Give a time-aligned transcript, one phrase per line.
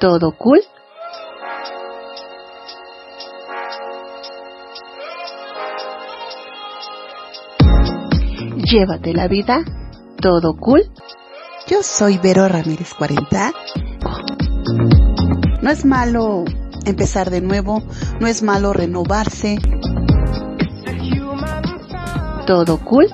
[0.00, 0.60] ¿Todo cool?
[8.70, 9.64] Llévate la vida.
[10.20, 10.82] ¿Todo cool?
[11.66, 13.52] Yo soy Vero Ramírez 40.
[15.62, 16.44] No es malo
[16.84, 17.82] empezar de nuevo,
[18.20, 19.58] no es malo renovarse.
[22.46, 23.08] ¿Todo cool?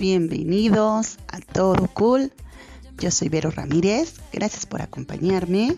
[0.00, 2.32] Bienvenidos a Todo Cool.
[2.98, 5.76] Yo soy Vero Ramírez, gracias por acompañarme.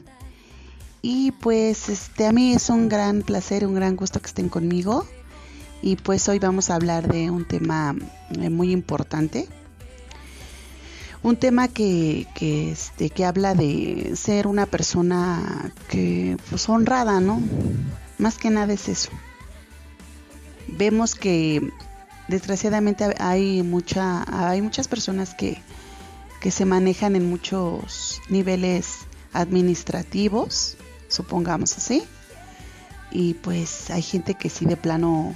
[1.02, 5.04] Y pues este a mí es un gran placer, un gran gusto que estén conmigo.
[5.82, 7.96] Y pues hoy vamos a hablar de un tema
[8.40, 9.48] eh, muy importante.
[11.24, 17.42] Un tema que, que, este, que habla de ser una persona que pues honrada, ¿no?
[18.18, 19.10] Más que nada es eso.
[20.68, 21.72] Vemos que
[22.32, 25.62] desgraciadamente hay mucha hay muchas personas que,
[26.40, 29.00] que se manejan en muchos niveles
[29.32, 30.76] administrativos,
[31.08, 32.02] supongamos así.
[33.10, 35.34] Y pues hay gente que sí de plano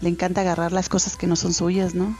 [0.00, 2.16] le encanta agarrar las cosas que no son suyas, ¿no?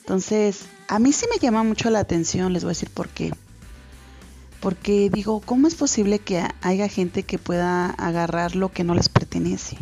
[0.00, 3.32] Entonces, a mí sí me llama mucho la atención, les voy a decir por qué.
[4.60, 9.08] Porque digo, ¿cómo es posible que haya gente que pueda agarrar lo que no les
[9.08, 9.76] pertenece?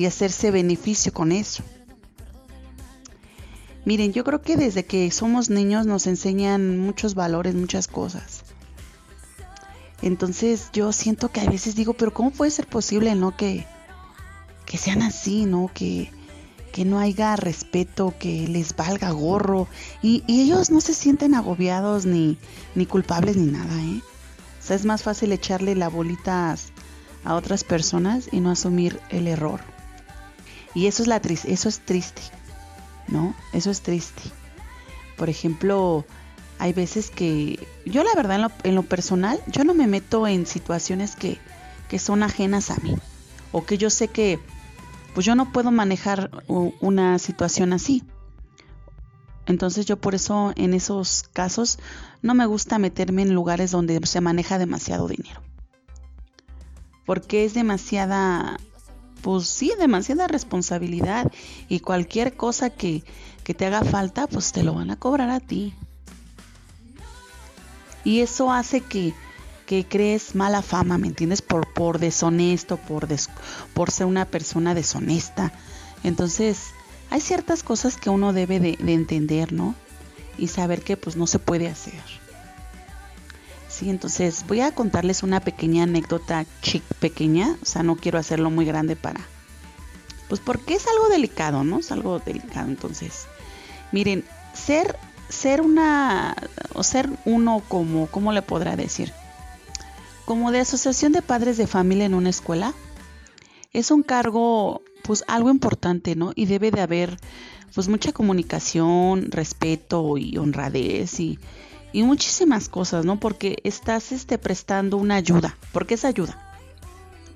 [0.00, 1.62] Y hacerse beneficio con eso.
[3.84, 8.44] Miren, yo creo que desde que somos niños nos enseñan muchos valores, muchas cosas.
[10.00, 13.36] Entonces yo siento que a veces digo, pero ¿cómo puede ser posible, no?
[13.36, 13.66] Que,
[14.64, 15.70] que sean así, ¿no?
[15.74, 16.10] Que,
[16.72, 19.68] que no haya respeto, que les valga gorro.
[20.00, 22.38] Y, y, ellos no se sienten agobiados ni,
[22.74, 24.00] ni culpables ni nada, ¿eh?
[24.60, 26.56] O sea, es más fácil echarle la bolita
[27.22, 29.60] a otras personas y no asumir el error.
[30.74, 32.22] Y eso es, la eso es triste,
[33.08, 33.34] ¿no?
[33.52, 34.22] Eso es triste.
[35.16, 36.04] Por ejemplo,
[36.58, 40.26] hay veces que yo la verdad en lo, en lo personal, yo no me meto
[40.26, 41.38] en situaciones que,
[41.88, 42.96] que son ajenas a mí.
[43.52, 44.38] O que yo sé que
[45.14, 48.04] pues yo no puedo manejar una situación así.
[49.46, 51.78] Entonces yo por eso en esos casos
[52.22, 55.40] no me gusta meterme en lugares donde se maneja demasiado dinero.
[57.06, 58.60] Porque es demasiada,
[59.22, 61.30] pues sí, demasiada responsabilidad
[61.68, 63.02] y cualquier cosa que,
[63.44, 65.74] que te haga falta, pues te lo van a cobrar a ti.
[68.04, 69.12] Y eso hace que,
[69.66, 71.42] que crees mala fama, ¿me entiendes?
[71.42, 73.28] Por, por deshonesto, por, des,
[73.74, 75.52] por ser una persona deshonesta.
[76.02, 76.70] Entonces,
[77.10, 79.74] hay ciertas cosas que uno debe de, de, entender, ¿no?
[80.38, 82.19] Y saber que pues no se puede hacer.
[83.80, 88.50] Sí, entonces voy a contarles una pequeña anécdota chic pequeña, o sea, no quiero hacerlo
[88.50, 89.22] muy grande para...
[90.28, 91.78] Pues porque es algo delicado, ¿no?
[91.78, 93.24] Es algo delicado, entonces.
[93.90, 94.98] Miren, ser
[95.30, 96.36] ser una
[96.74, 99.12] o ser uno como cómo le podrá decir
[100.26, 102.74] como de asociación de padres de familia en una escuela
[103.72, 107.16] es un cargo pues algo importante no y debe de haber
[107.74, 111.38] pues mucha comunicación respeto y honradez y,
[111.92, 115.56] y muchísimas cosas no porque estás este prestando una ayuda.
[115.72, 116.46] Porque es ayuda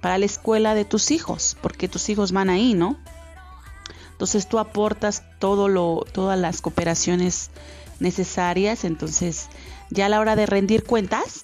[0.00, 2.98] para la escuela de tus hijos porque tus hijos van ahí no
[4.12, 7.50] entonces tú aportas todo lo todas las cooperaciones
[8.00, 9.48] necesarias, entonces
[9.90, 11.42] ya a la hora de rendir cuentas,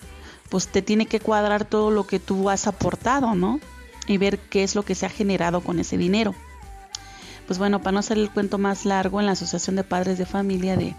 [0.49, 3.61] pues te tiene que cuadrar todo lo que tú has aportado, ¿no?
[4.07, 6.35] Y ver qué es lo que se ha generado con ese dinero.
[7.47, 10.27] Pues bueno, para no hacer el cuento más largo, en la Asociación de Padres de
[10.27, 10.95] Familia de,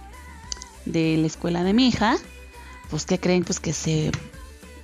[0.86, 2.18] de la escuela de mi hija,
[2.90, 4.12] pues que creen pues que se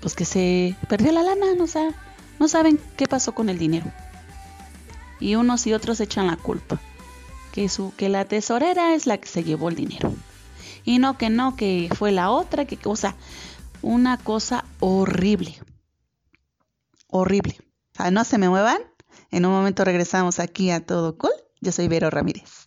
[0.02, 1.94] pues que se perdió la lana, no, o
[2.40, 3.92] no saben qué pasó con el dinero.
[5.20, 6.80] Y unos y otros echan la culpa.
[7.52, 10.14] Que, su, que la tesorera es la que se llevó el dinero
[10.88, 13.16] y no que no, que fue la otra, que cosa,
[13.82, 15.60] una cosa horrible.
[17.08, 17.58] Horrible.
[17.94, 18.80] O sea, no se me muevan.
[19.30, 21.34] En un momento regresamos aquí a Todo Cool.
[21.60, 22.67] Yo soy Vero Ramírez.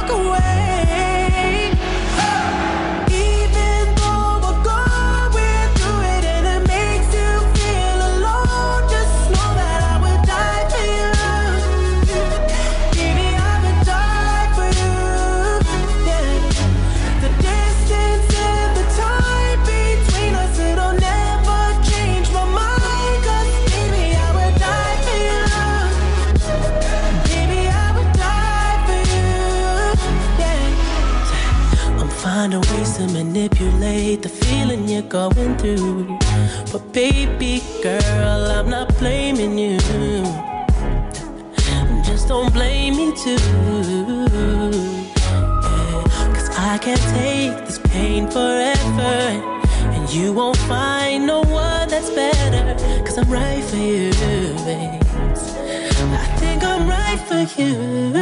[35.01, 36.17] you're going through.
[36.71, 39.77] But baby girl, I'm not blaming you.
[42.03, 43.37] Just don't blame me too.
[46.57, 49.13] I can't take this pain forever.
[49.95, 52.75] And you won't find no one that's better.
[53.03, 54.11] Cause I'm right for you,
[54.65, 55.01] babe.
[56.21, 58.21] I think I'm right for you.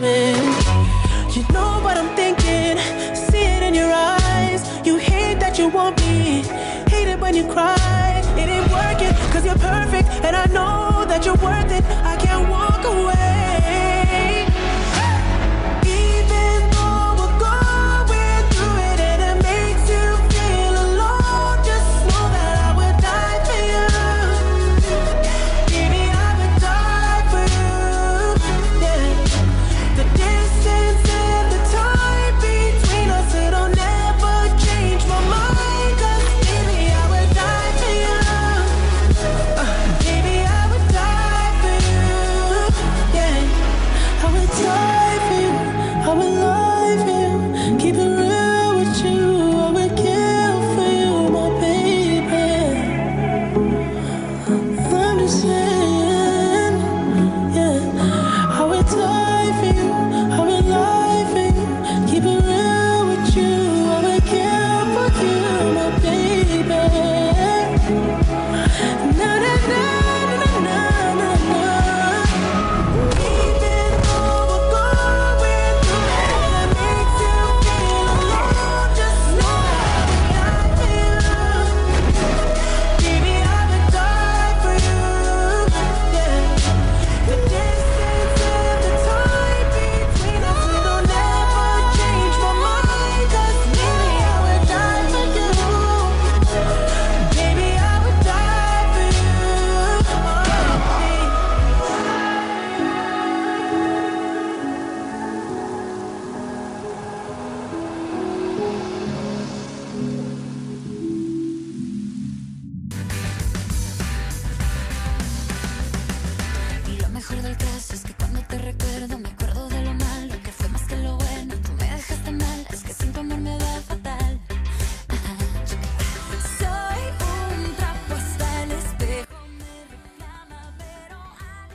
[0.00, 0.92] babe.
[1.34, 2.76] You know what I'm thinking,
[3.14, 4.62] see it in your eyes.
[4.86, 4.98] You
[7.32, 8.22] when you cry.
[8.36, 11.84] It ain't working, cause you're perfect, and I know that you're worth it.
[12.04, 12.61] I can't walk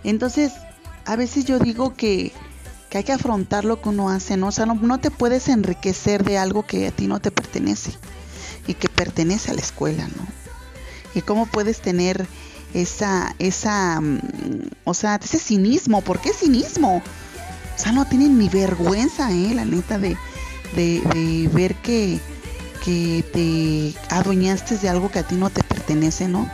[0.08, 0.54] Entonces,
[1.06, 2.32] a veces yo digo que,
[2.90, 4.48] que hay que afrontar lo que uno hace, ¿no?
[4.48, 7.92] O sea, no, no te puedes enriquecer de algo que a ti no te pertenece
[8.68, 10.26] y que pertenece a la escuela, ¿no?
[11.14, 12.26] Y cómo puedes tener
[12.74, 14.22] esa, esa, mm,
[14.86, 17.04] o sea, ese cinismo, ¿por qué cinismo?
[17.76, 19.54] O sea, no tienen ni vergüenza, ¿eh?
[19.54, 20.16] La neta de,
[20.74, 22.18] de, de ver que,
[22.86, 26.50] que te adueñaste de algo que a ti no te pertenece, ¿no?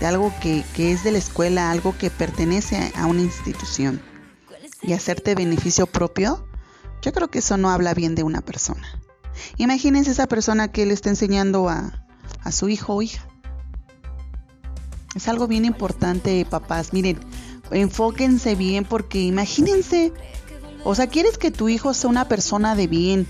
[0.00, 4.00] De algo que, que es de la escuela, algo que pertenece a una institución.
[4.82, 6.46] Y hacerte beneficio propio,
[7.02, 8.86] yo creo que eso no habla bien de una persona.
[9.56, 12.06] Imagínense esa persona que le está enseñando a,
[12.42, 13.26] a su hijo o hija.
[15.14, 16.92] Es algo bien importante, papás.
[16.92, 17.18] Miren,
[17.70, 20.12] enfóquense bien porque imagínense,
[20.84, 23.26] o sea, quieres que tu hijo sea una persona de bien,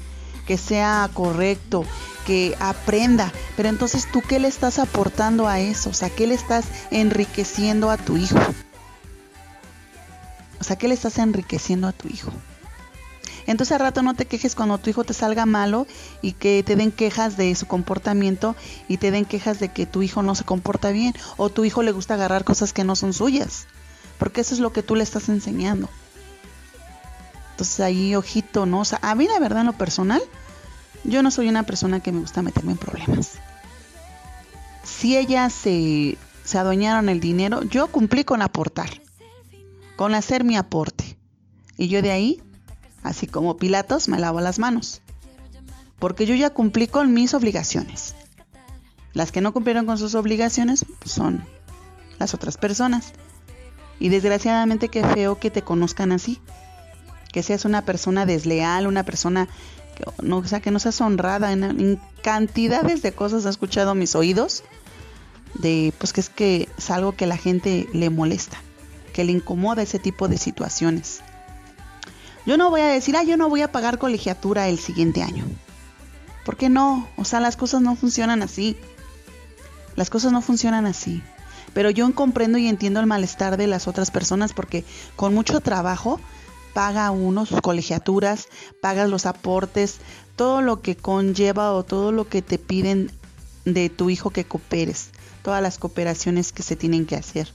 [0.47, 1.85] que sea correcto,
[2.27, 5.91] que aprenda, Pero entonces tú qué le estás aportando a eso?
[5.91, 8.39] O sea, ¿qué le estás enriqueciendo a tu hijo?
[10.61, 12.33] O sea, ¿qué le estás enriqueciendo a tu hijo?
[13.47, 15.87] Entonces al rato no te quejes cuando tu hijo te salga malo
[16.21, 18.57] y que te den quejas de su comportamiento
[18.89, 21.83] y te den quejas de que tu hijo no se comporta bien o tu hijo
[21.83, 23.69] le gusta agarrar cosas que no son suyas.
[24.19, 25.89] Porque eso es lo que tú le estás enseñando.
[27.57, 28.83] Entonces ahí, ojito, ¿no?
[29.01, 30.23] A mí la verdad en lo personal,
[31.05, 33.39] yo no soy una persona que me gusta meterme en problemas.
[34.85, 38.91] Si ellas se, se adueñaron el dinero, yo cumplí con aportar,
[39.97, 41.17] con hacer mi aporte.
[41.79, 42.43] Y yo de ahí
[43.07, 45.01] así como Pilatos, me lavo las manos.
[45.99, 48.15] Porque yo ya cumplí con mis obligaciones.
[49.13, 51.45] Las que no cumplieron con sus obligaciones pues, son
[52.19, 53.13] las otras personas.
[53.99, 56.41] Y desgraciadamente qué feo que te conozcan así.
[57.37, 59.47] Que seas una persona desleal, una persona
[59.95, 61.53] que no, sea, que no seas honrada.
[61.53, 64.65] En, cantidades de cosas he escuchado mis oídos.
[65.53, 68.57] De pues que es que es algo que la gente le molesta.
[69.13, 71.21] Que le incomoda ese tipo de situaciones.
[72.47, 75.45] Yo no voy a decir, ah, yo no voy a pagar colegiatura el siguiente año.
[76.43, 77.07] ¿Por qué no?
[77.19, 78.79] O sea, las cosas no funcionan así.
[79.95, 81.23] Las cosas no funcionan así.
[81.75, 86.19] Pero yo comprendo y entiendo el malestar de las otras personas porque con mucho trabajo
[86.77, 88.49] paga uno sus colegiaturas,
[88.83, 89.97] pagas los aportes,
[90.37, 93.11] todo lo que conlleva o todo lo que te piden
[93.65, 95.09] de tu hijo que cooperes,
[95.43, 97.49] todas las cooperaciones que se tienen que hacer.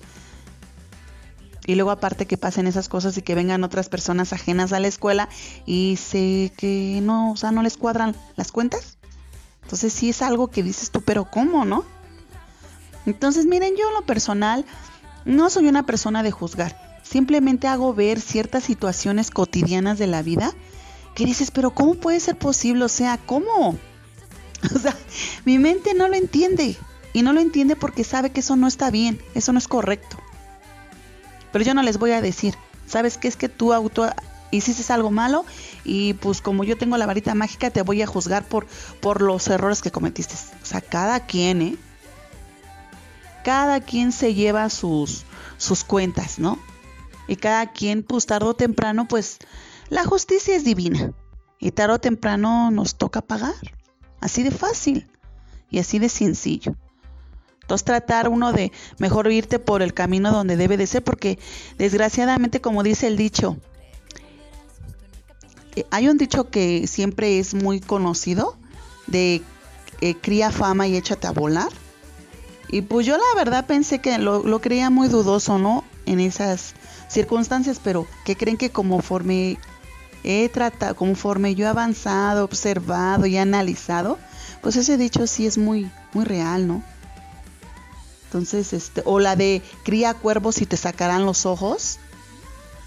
[1.68, 4.88] Y luego aparte que pasen esas cosas y que vengan otras personas ajenas a la
[4.88, 5.30] escuela
[5.68, 8.98] y sé que no, o sea, no les cuadran las cuentas.
[9.62, 11.86] Entonces sí es algo que dices tú, pero ¿cómo, no?
[13.06, 14.66] Entonces miren, yo en lo personal
[15.26, 16.91] no soy una persona de juzgar.
[17.12, 20.54] Simplemente hago ver ciertas situaciones cotidianas de la vida
[21.14, 22.86] que dices, pero ¿cómo puede ser posible?
[22.86, 23.78] O sea, ¿cómo?
[24.76, 24.96] O sea,
[25.44, 26.78] mi mente no lo entiende.
[27.14, 30.18] Y no lo entiende porque sabe que eso no está bien, eso no es correcto.
[31.52, 32.56] Pero yo no les voy a decir,
[32.88, 33.28] ¿sabes qué?
[33.28, 34.10] Es que tú auto
[34.52, 35.44] hiciste algo malo
[35.84, 38.68] y pues como yo tengo la varita mágica te voy a juzgar por,
[39.02, 40.36] por los errores que cometiste.
[40.64, 41.76] O sea, cada quien, ¿eh?
[43.44, 45.26] Cada quien se lleva sus,
[45.58, 46.58] sus cuentas, ¿no?
[47.28, 49.40] Y cada quien, pues tarde o temprano, pues
[49.90, 51.14] la justicia es divina.
[51.60, 53.54] Y tarde o temprano nos toca pagar.
[54.20, 55.10] Así de fácil
[55.70, 56.76] y así de sencillo.
[57.62, 61.40] Entonces tratar uno de mejor irte por el camino donde debe de ser, porque
[61.78, 63.58] desgraciadamente, como dice el dicho,
[65.76, 68.58] eh, hay un dicho que siempre es muy conocido
[69.08, 69.42] de
[70.02, 71.72] eh, cría fama y échate a volar.
[72.68, 75.84] Y pues yo la verdad pensé que lo, lo creía muy dudoso, ¿no?
[76.06, 76.74] En esas
[77.12, 79.58] circunstancias, pero que creen que conforme
[80.24, 84.18] he tratado, conforme yo he avanzado, observado y analizado,
[84.62, 86.84] pues ese dicho sí es muy, muy real, ¿no?
[88.26, 92.00] Entonces, este, o la de cría cuervos y te sacarán los ojos.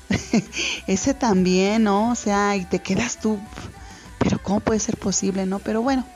[0.87, 2.13] Ese también, ¿no?
[2.13, 3.39] O sea, y te quedas tú,
[4.19, 5.59] pero ¿cómo puede ser posible, no?
[5.59, 6.07] Pero bueno,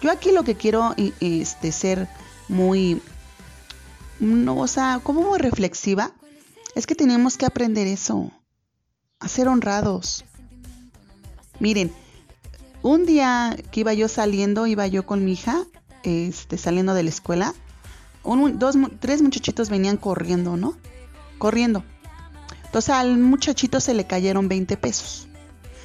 [0.00, 2.08] yo aquí lo que quiero este, ser
[2.48, 3.02] muy,
[4.20, 6.12] no, o sea, como muy reflexiva,
[6.78, 8.30] es que tenemos que aprender eso,
[9.18, 10.24] a ser honrados.
[11.58, 11.92] Miren,
[12.82, 15.64] un día que iba yo saliendo, iba yo con mi hija,
[16.04, 17.52] este, saliendo de la escuela,
[18.54, 20.76] dos, tres muchachitos venían corriendo, ¿no?
[21.38, 21.82] Corriendo.
[22.66, 25.26] Entonces al muchachito se le cayeron 20 pesos.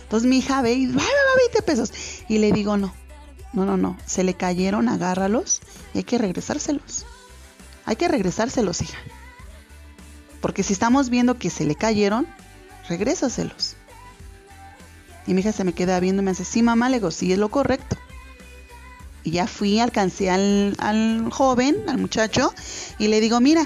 [0.03, 1.91] Entonces mi hija ve y va, va, 20 pesos.
[2.29, 2.93] Y le digo, no,
[3.51, 3.97] no, no, no.
[4.05, 5.61] Se le cayeron, agárralos
[5.95, 7.07] y hay que regresárselos.
[7.85, 8.99] Hay que regresárselos, hija.
[10.43, 12.27] Porque si estamos viendo que se le cayeron,
[12.89, 13.77] regrésaselos.
[15.25, 17.31] Y mi hija se me queda viendo y me dice, sí, mamá, le digo, sí,
[17.31, 17.95] es lo correcto.
[19.23, 22.53] Y ya fui, alcancé al, joven, al muchacho,
[22.99, 23.65] y le digo, mira,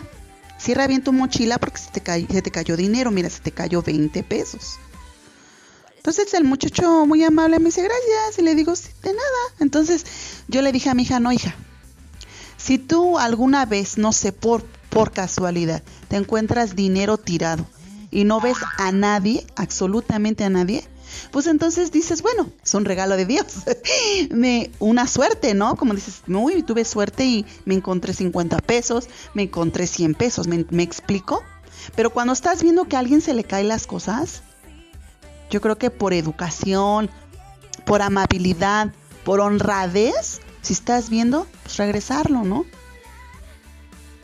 [0.59, 3.51] cierra bien tu mochila porque se te, cayó, se te cayó dinero, mira, se te
[3.51, 4.77] cayó 20 pesos.
[5.95, 9.55] Entonces el muchacho muy amable me dice, gracias, y le digo, sí, de nada.
[9.59, 10.05] Entonces
[10.47, 11.55] yo le dije a mi hija, no, hija,
[12.55, 14.63] si tú alguna vez, no sé, por,
[14.97, 17.67] por casualidad, te encuentras dinero tirado
[18.09, 20.83] y no ves a nadie, absolutamente a nadie,
[21.29, 23.45] pues entonces dices, bueno, es un regalo de Dios.
[24.31, 25.75] me, una suerte, ¿no?
[25.75, 30.65] Como dices, muy, tuve suerte y me encontré 50 pesos, me encontré 100 pesos, ¿me,
[30.71, 31.43] me explico?
[31.95, 34.41] Pero cuando estás viendo que a alguien se le caen las cosas,
[35.51, 37.11] yo creo que por educación,
[37.85, 38.91] por amabilidad,
[39.23, 42.65] por honradez, si estás viendo, pues regresarlo, ¿no?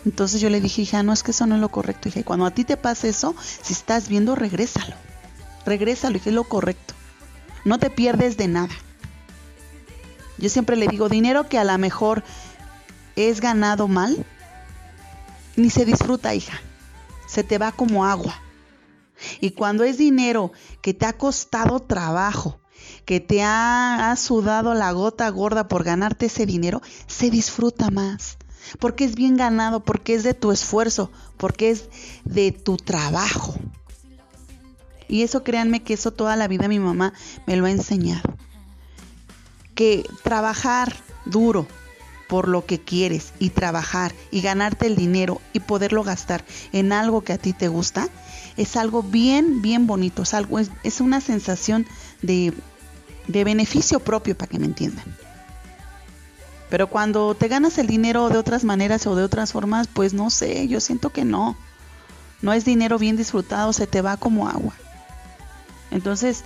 [0.06, 2.20] Entonces yo le dije, hija, no es que eso no es lo correcto, hija.
[2.20, 4.96] Y cuando a ti te pasa eso, si estás viendo, regrésalo
[5.66, 6.94] regrésalo y es lo correcto.
[7.66, 8.74] No te pierdes de nada.
[10.38, 12.24] Yo siempre le digo, dinero que a lo mejor
[13.16, 14.26] es ganado mal,
[15.56, 16.60] ni se disfruta, hija.
[17.28, 18.36] Se te va como agua.
[19.40, 22.60] Y cuando es dinero que te ha costado trabajo,
[23.06, 28.38] que te ha, sudado la gota gorda por ganarte ese dinero, se disfruta más.
[28.80, 31.86] Porque es bien ganado, porque es de tu esfuerzo, porque es
[32.26, 33.56] de tu trabajo.
[35.08, 37.14] Y eso créanme que eso toda la vida mi mamá
[37.46, 38.36] me lo ha enseñado.
[39.76, 41.68] Que trabajar duro
[42.28, 47.22] por lo que quieres y trabajar y ganarte el dinero y poderlo gastar en algo
[47.22, 48.10] que a ti te gusta
[48.58, 50.24] es algo bien, bien bonito.
[50.24, 51.86] Es, algo, es, es una sensación
[52.22, 52.54] de,
[53.28, 55.06] de beneficio propio para que me entiendan.
[56.74, 60.32] Pero cuando te ganas el dinero de otras maneras o de otras formas, pues no
[60.32, 61.56] sé, yo siento que no.
[62.42, 64.74] No es dinero bien disfrutado, se te va como agua.
[65.92, 66.44] Entonces,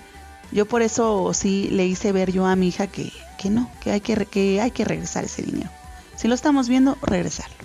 [0.52, 3.92] yo por eso sí le hice ver yo a mi hija que, que no, que
[3.92, 5.70] hay que, que hay que regresar ese dinero.
[6.18, 7.56] Si lo estamos viendo, regresarlo.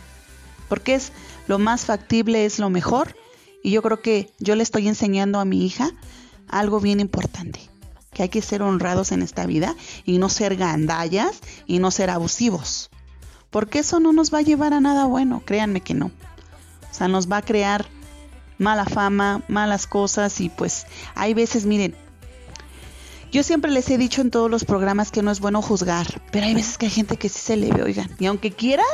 [0.69, 1.11] Porque es
[1.49, 3.17] lo más factible, es lo mejor.
[3.65, 5.91] Y yo creo que yo le estoy enseñando a mi hija
[6.47, 7.72] algo bien importante.
[8.13, 12.11] Que hay que ser honrados en esta vida y no ser gandallas y no ser
[12.11, 12.91] abusivos.
[13.51, 16.07] Porque eso no nos va a llevar a nada bueno, créanme que no.
[16.07, 17.87] O sea, nos va a crear
[18.59, 21.95] mala fama, malas cosas y pues hay veces, miren,
[23.33, 26.47] yo siempre les he dicho en todos los programas que no es bueno juzgar, pero
[26.47, 28.87] hay veces que hay gente que sí se le ve, oigan, y aunque quieras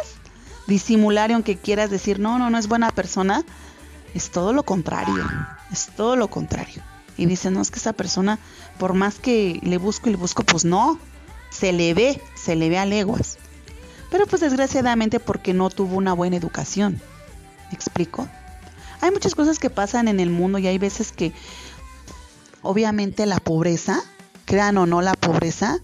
[0.69, 3.45] disimular y aunque quieras decir, no, no, no es buena persona,
[4.15, 5.27] es todo lo contrario,
[5.73, 6.83] es todo lo contrario.
[7.19, 8.39] Y dicen, no, es que esa persona,
[8.79, 10.99] por más que le busco y le busco, pues no,
[11.51, 13.37] se le ve, se le ve a leguas.
[14.11, 17.03] Pero pues desgraciadamente porque no tuvo una buena educación.
[17.71, 18.27] ¿Me explico?
[19.01, 21.33] Hay muchas cosas que pasan en el mundo y hay veces que
[22.63, 24.01] obviamente la pobreza,
[24.45, 25.79] crean o no la pobreza,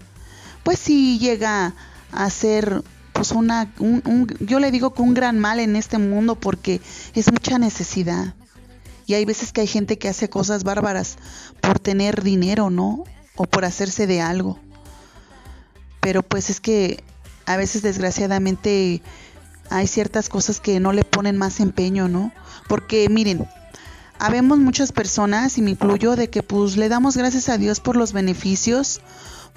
[0.63, 1.73] pues sí llega
[2.11, 5.97] a ser pues una, un, un, yo le digo que un gran mal en este
[5.97, 6.81] mundo porque
[7.13, 8.33] es mucha necesidad.
[9.05, 11.17] Y hay veces que hay gente que hace cosas bárbaras
[11.61, 13.03] por tener dinero, ¿no?
[13.35, 14.59] O por hacerse de algo.
[15.99, 17.03] Pero pues es que
[17.45, 19.01] a veces desgraciadamente
[19.69, 22.31] hay ciertas cosas que no le ponen más empeño, ¿no?
[22.67, 23.47] Porque miren,
[24.19, 27.95] habemos muchas personas, y me incluyo, de que pues le damos gracias a Dios por
[27.95, 29.01] los beneficios,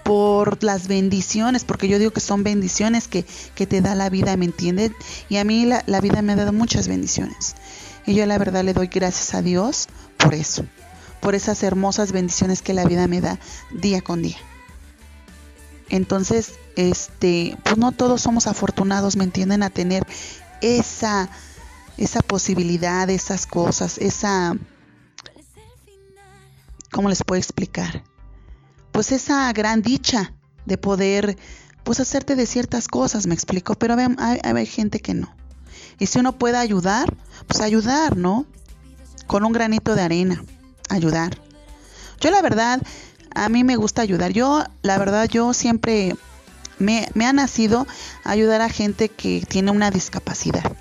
[0.05, 4.37] por las bendiciones, porque yo digo que son bendiciones que, que te da la vida,
[4.37, 4.95] ¿me entienden?
[5.29, 7.55] Y a mí la, la vida me ha dado muchas bendiciones.
[8.09, 10.65] Y yo la verdad le doy gracias a Dios por eso,
[11.21, 13.39] por esas hermosas bendiciones que la vida me da
[13.71, 14.39] día con día.
[15.91, 19.63] Entonces, este, pues no todos somos afortunados, ¿me entienden?
[19.63, 20.07] A tener
[20.63, 21.29] esa
[21.99, 24.57] esa posibilidad, esas cosas, esa...
[26.91, 28.05] ¿Cómo les puedo explicar?
[28.93, 30.33] Pues esa gran dicha
[30.65, 31.37] de poder,
[31.85, 35.35] pues hacerte de ciertas cosas, me explico, pero hay, hay, gente que no.
[35.99, 37.15] Y si uno puede ayudar,
[37.47, 38.47] pues ayudar, ¿no?
[39.27, 40.43] Con un granito de arena,
[40.89, 41.39] ayudar.
[42.21, 42.81] Yo la verdad,
[43.35, 44.33] a mí me gusta ayudar.
[44.33, 46.17] Yo, la verdad, yo siempre
[46.79, 47.87] me, me ha nacido
[48.25, 50.77] ayudar a gente que tiene una discapacidad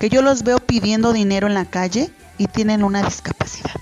[0.00, 3.74] que yo los veo pidiendo dinero en la calle y tienen una discapacidad.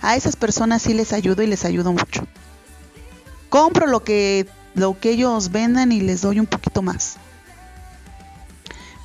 [0.00, 2.24] A esas personas sí les ayudo y les ayudo mucho.
[3.48, 7.16] Compro lo que, lo que ellos vendan y les doy un poquito más.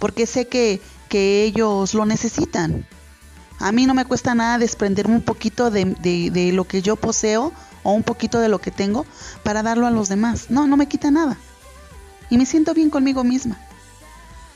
[0.02, 2.88] Porque sé que, que ellos lo necesitan.
[3.60, 6.96] A mí no me cuesta nada desprenderme un poquito de, de, de lo que yo
[6.96, 9.06] poseo o un poquito de lo que tengo
[9.44, 10.48] para darlo a los demás.
[10.50, 11.38] No, no me quita nada.
[12.32, 13.60] Y me siento bien conmigo misma.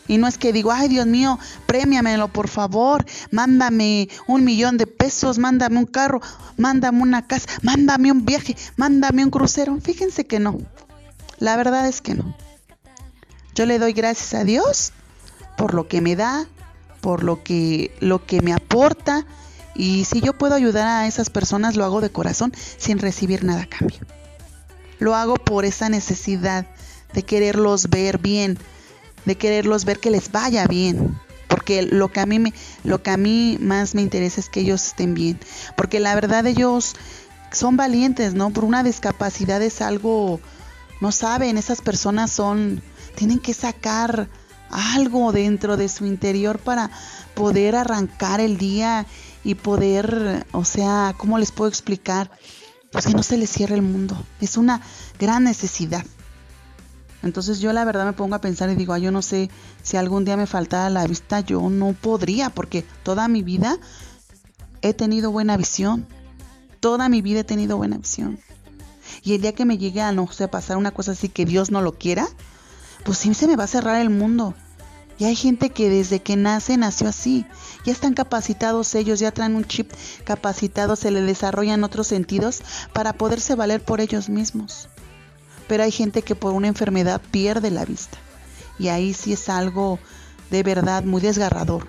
[0.08, 4.88] Y no es que digo, ay Dios mío, premiamelo por favor, mándame un millón de
[4.88, 6.22] pesos, mándame un carro,
[6.58, 9.78] mándame una casa, mándame un viaje, mándame un crucero.
[9.80, 10.58] Fíjense que no.
[11.38, 12.36] La verdad es que no.
[13.54, 14.92] Yo le doy gracias a Dios
[15.58, 16.48] por lo que me da,
[17.02, 19.26] por lo que, lo que me aporta.
[19.76, 23.63] Y si yo puedo ayudar a esas personas, lo hago de corazón sin recibir nada
[23.63, 24.00] a cambio.
[25.00, 26.65] Lo hago por esa necesidad
[27.13, 28.58] de quererlos ver bien,
[29.26, 33.12] de quererlos ver que les vaya bien, porque lo que a mí me, lo que
[33.12, 35.39] a mí más me interesa es que ellos estén bien,
[35.76, 36.96] porque la verdad ellos
[37.52, 38.52] son valientes, ¿no?
[38.52, 40.39] Por una discapacidad es algo
[41.02, 42.82] no saben, esas personas son
[43.15, 44.28] tienen que sacar
[44.69, 46.91] algo dentro de su interior para
[47.34, 49.06] poder arrancar el día
[49.43, 52.32] y poder, o sea, ¿cómo les puedo explicar?
[52.91, 54.17] Pues que no se les cierre el mundo.
[54.41, 54.82] Es una
[55.19, 56.06] gran necesidad.
[57.23, 59.49] Entonces yo la verdad me pongo a pensar y digo, ah, yo no sé
[59.82, 63.78] si algún día me faltara la vista, yo no podría, porque toda mi vida
[64.82, 66.08] he tenido buena visión.
[66.80, 68.39] Toda mi vida he tenido buena visión.
[69.23, 71.71] Y el día que me llegue a, no sé, pasar una cosa así que Dios
[71.71, 72.28] no lo quiera,
[73.06, 74.56] pues sí se me va a cerrar el mundo.
[75.18, 77.46] Y hay gente que desde que nace nació así.
[77.86, 79.91] Ya están capacitados ellos, ya traen un chip
[80.26, 84.89] capacitado, se le desarrollan otros sentidos para poderse valer por ellos mismos.
[85.68, 88.18] Pero hay gente que por una enfermedad pierde la vista.
[88.80, 90.00] Y ahí sí es algo
[90.50, 91.88] de verdad muy desgarrador.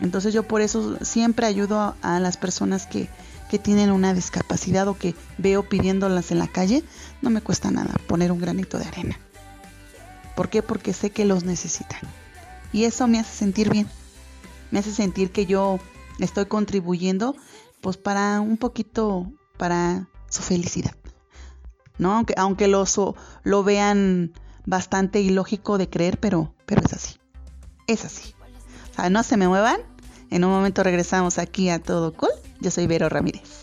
[0.00, 3.10] Entonces yo por eso siempre ayudo a, las personas que,
[3.50, 6.84] que tienen una discapacidad o que veo pidiéndolas en la calle.
[7.20, 9.18] No me cuesta nada poner un granito de arena.
[10.34, 10.62] ¿Por qué?
[10.62, 12.00] Porque sé que los necesitan.
[12.72, 13.88] Y eso me hace sentir bien.
[14.70, 15.78] Me hace sentir que yo
[16.18, 17.34] estoy contribuyendo
[17.80, 20.94] pues para un poquito para su felicidad.
[21.98, 22.14] ¿No?
[22.14, 22.84] Aunque, aunque lo,
[23.42, 24.32] lo vean
[24.64, 27.18] bastante ilógico de creer, pero, pero es así.
[27.86, 28.34] Es así.
[28.92, 29.80] O sea, no se me muevan.
[30.30, 32.30] En un momento regresamos aquí a Todo Cool.
[32.60, 33.59] Yo soy Vero Ramírez.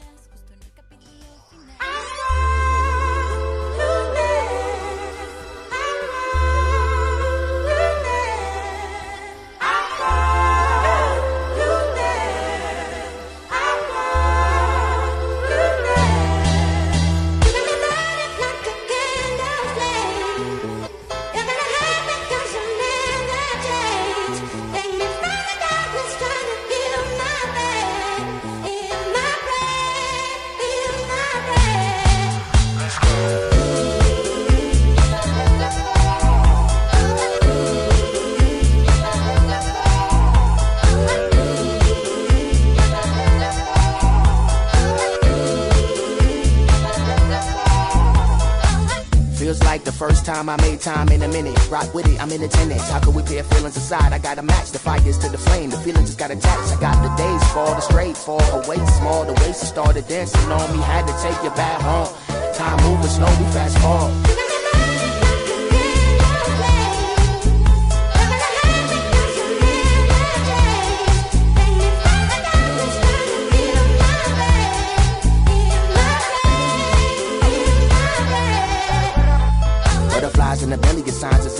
[50.47, 51.57] Time I made time in a minute.
[51.69, 52.89] Rock with it, I'm in attendance.
[52.89, 54.13] How could we pair feelings aside?
[54.13, 55.69] I gotta match the fires to the flame.
[55.69, 56.75] The feelings just got attached.
[56.75, 59.25] I got the days fall, the straight fall away small.
[59.25, 60.81] The waist started dancing on me.
[60.83, 62.07] Had to take you back home.
[62.53, 64.46] Time moving slowly, fast forward.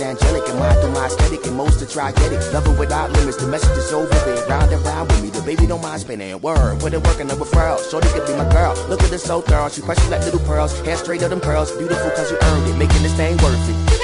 [0.08, 0.48] Angelic.
[0.48, 2.10] And mine through my aesthetic, and most are try.
[2.52, 4.48] Loving without limits, the message is over it.
[4.48, 6.40] Round and round with me, the baby don't mind spinning.
[6.40, 7.78] Word, put it working over referral.
[7.90, 8.74] Shorty could be my girl.
[8.88, 10.78] Look at this so thorough, she precious like little pearls.
[10.80, 12.76] Hair straight of them pearls, beautiful cause you earned it.
[12.76, 13.97] Making this thing worth it.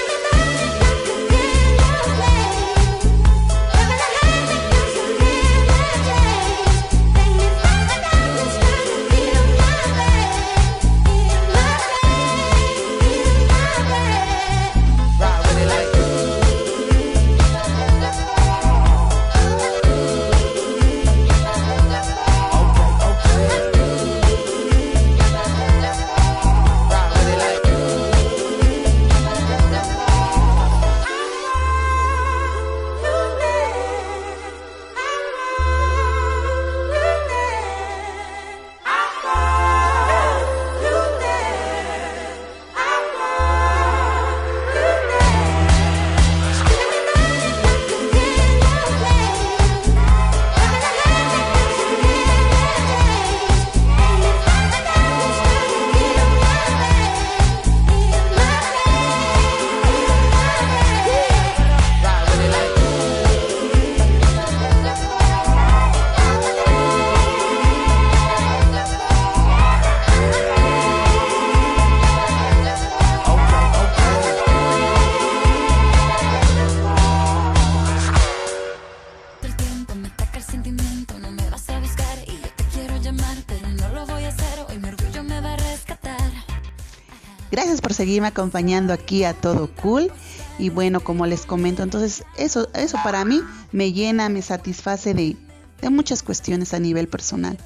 [88.05, 90.13] Seguirme acompañando aquí a Todo Cool.
[90.59, 93.41] Y bueno, como les comento, entonces eso, eso para mí
[93.73, 95.39] me llena, me satisface de,
[95.81, 97.57] de muchas cuestiones a nivel personal.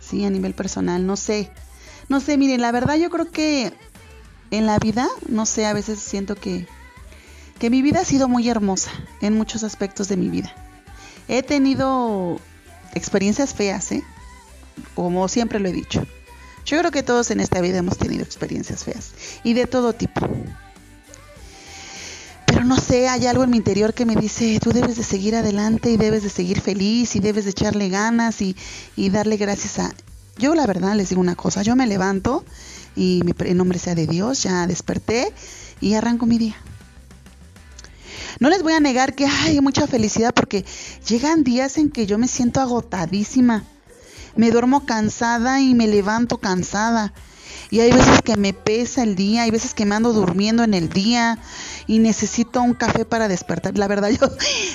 [0.00, 1.48] Sí, a nivel personal, no sé.
[2.08, 3.72] No sé, miren, la verdad yo creo que
[4.50, 6.66] en la vida, no sé, a veces siento que,
[7.60, 10.52] que mi vida ha sido muy hermosa en muchos aspectos de mi vida.
[11.28, 12.40] He tenido
[12.96, 14.02] experiencias feas, ¿eh?
[14.96, 16.04] Como siempre lo he dicho.
[16.64, 20.20] Yo creo que todos en esta vida hemos tenido experiencias feas y de todo tipo.
[22.46, 25.34] Pero no sé, hay algo en mi interior que me dice, tú debes de seguir
[25.34, 28.54] adelante y debes de seguir feliz y debes de echarle ganas y,
[29.10, 29.90] darle gracias a...
[30.38, 32.44] Yo la verdad les digo una cosa, yo me levanto
[32.94, 35.32] y mi, nombre sea de Dios, ya desperté
[35.80, 36.56] y arranco mi día.
[38.38, 40.64] No les voy a negar que hay mucha felicidad porque
[41.08, 43.64] llegan días en que yo me siento agotadísima.
[44.36, 47.12] Me duermo cansada y me levanto cansada.
[47.70, 50.74] Y hay veces que me pesa el día, hay veces que me ando durmiendo en
[50.74, 51.38] el día
[51.86, 53.78] y necesito un café para despertar.
[53.78, 54.28] La verdad, yo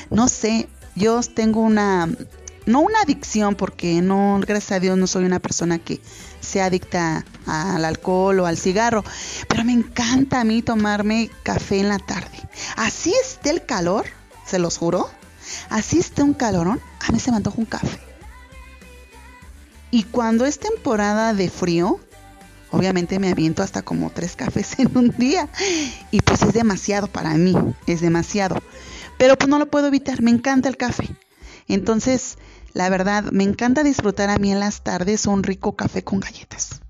[0.10, 2.10] no sé, yo tengo una,
[2.66, 6.02] no una adicción, porque no, gracias a Dios, no soy una persona que
[6.42, 9.04] sea adicta al alcohol o al cigarro,
[9.48, 12.38] pero me encanta a mí tomarme café en la tarde.
[12.76, 14.06] Así esté el calor,
[14.46, 15.10] se los juro,
[15.70, 18.07] así esté un calorón, a mí se me antoja un café.
[19.92, 22.00] Y cuando es temporada de frío,
[22.72, 25.50] Obviamente me aviento hasta como tres cafés en un día
[26.12, 28.62] y pues es demasiado para mí, es demasiado.
[29.18, 31.08] Pero pues no lo puedo evitar, me encanta el café.
[31.68, 32.38] Entonces,
[32.74, 36.82] la verdad, me encanta disfrutar a mí en las tardes un rico café con galletas.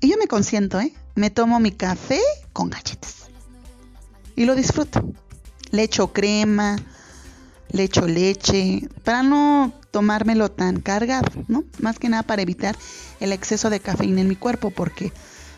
[0.00, 0.94] Y yo me consiento, ¿eh?
[1.14, 2.20] Me tomo mi café
[2.52, 3.28] con galletas.
[4.34, 5.12] Y lo disfruto.
[5.72, 6.76] Le echo crema,
[7.70, 11.64] le echo leche, para no tomármelo tan cargado, ¿no?
[11.80, 12.76] Más que nada para evitar
[13.20, 15.12] el exceso de cafeína en mi cuerpo, porque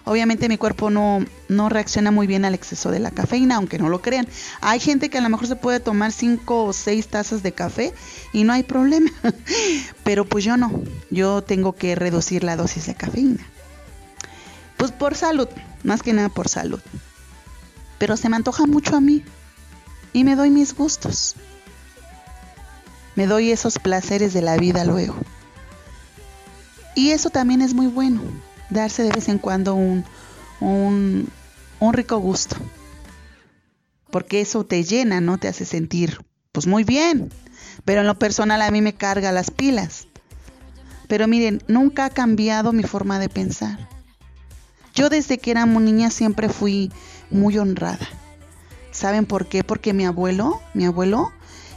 [0.05, 3.89] obviamente mi cuerpo no, no reacciona muy bien al exceso de la cafeína, aunque no
[3.89, 4.27] lo crean.
[4.61, 7.93] Hay gente que a lo mejor se puede tomar 5 o 6 tazas de café
[8.33, 9.11] y no hay problema,
[10.05, 13.47] pero pues yo no, yo tengo que reducir la dosis de cafeína.
[14.77, 15.49] Pues por salud,
[15.85, 16.81] más que nada por salud.
[17.99, 19.23] Pero se me antoja mucho a mí
[20.13, 21.37] y me doy mis gustos
[23.15, 25.17] me doy esos placeres de la vida luego.
[26.95, 28.21] Y eso también es muy bueno,
[28.71, 30.05] darse de vez en cuando un,
[30.61, 32.57] un, rico gusto.
[34.11, 35.39] Porque eso te llena, ¿no?
[35.39, 36.19] Te hace sentir,
[36.53, 37.33] pues muy bien.
[37.85, 40.07] Pero en lo personal a mí me carga las pilas.
[41.09, 43.89] Pero miren, nunca ha cambiado mi forma de pensar.
[44.95, 46.93] Yo desde que era muy niña siempre fui
[47.31, 48.07] muy honrada.
[48.91, 49.65] ¿Saben por qué?
[49.65, 51.33] Porque mi abuelo, mi abuelo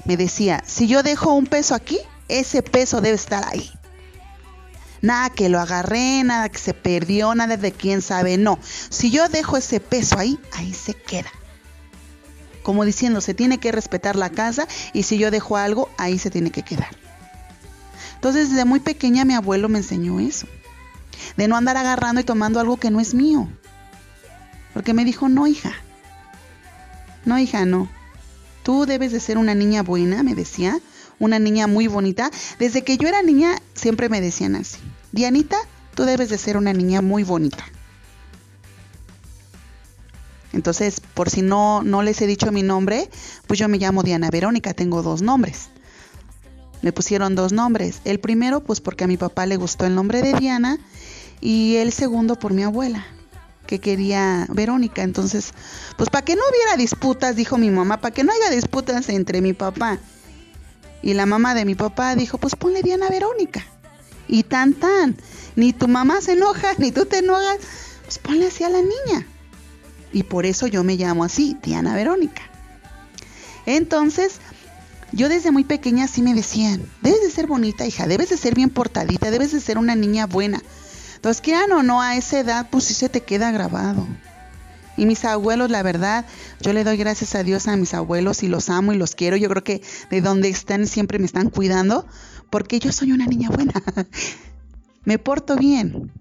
[0.05, 3.69] me decía, si yo dejo un peso aquí, ese peso debe estar ahí.
[5.01, 8.57] Nada que lo agarré, nada que se perdió, nada de quién sabe, no.
[8.89, 11.29] Si yo dejo ese peso ahí, ahí se queda.
[12.63, 16.31] Como diciendo, se tiene que respetar la casa y si yo dejo algo, ahí se
[16.31, 16.89] tiene que quedar.
[18.15, 20.47] Entonces, desde muy pequeña mi abuelo me enseñó eso.
[21.37, 23.47] De no andar agarrando y tomando algo que no es mío.
[24.73, 25.73] Porque me dijo, no, hija.
[27.23, 27.87] No, hija, no.
[28.65, 30.79] Tú debes de ser una niña buena, me decía,
[31.19, 32.31] una niña muy bonita.
[32.57, 34.79] Desde que yo era niña siempre me decían así.
[35.11, 35.57] Dianita,
[35.93, 37.63] tú debes de ser una niña muy bonita.
[40.51, 43.07] Entonces, por si no, no les he dicho mi nombre,
[43.45, 45.69] pues yo me llamo Diana Verónica, tengo dos nombres.
[46.81, 48.01] Me pusieron dos nombres.
[48.03, 50.79] El primero, pues porque a mi papá le gustó el nombre de Diana,
[51.39, 53.05] y el segundo por mi abuela
[53.65, 55.03] que quería Verónica.
[55.03, 55.53] Entonces,
[55.97, 59.41] pues para que no hubiera disputas, dijo mi mamá, para que no haya disputas entre
[59.41, 59.99] mi papá
[61.05, 63.63] y la mamá de mi papá, dijo, pues ponle Diana Verónica.
[64.27, 65.15] Y tan tan,
[65.55, 67.59] ni tu mamá se enoja, ni tú te enojas,
[68.03, 69.27] pues ponle así a la niña.
[70.11, 72.41] Y por eso yo me llamo así, Diana Verónica.
[73.67, 74.39] Entonces,
[75.11, 78.55] yo desde muy pequeña sí me decían, debes de ser bonita, hija, debes de ser
[78.55, 80.61] bien portadita, debes de ser una niña buena.
[81.25, 84.05] Entonces, quieran o no, a esa edad, pues sí se te queda grabado.
[84.95, 86.23] Y mis abuelos, la verdad,
[86.61, 89.35] yo le doy gracias a Dios a mis abuelos y los amo y los quiero.
[89.35, 92.05] Yo creo que de donde están siempre me están cuidando,
[92.51, 93.73] porque yo soy una niña buena.
[95.05, 96.11] me porto bien.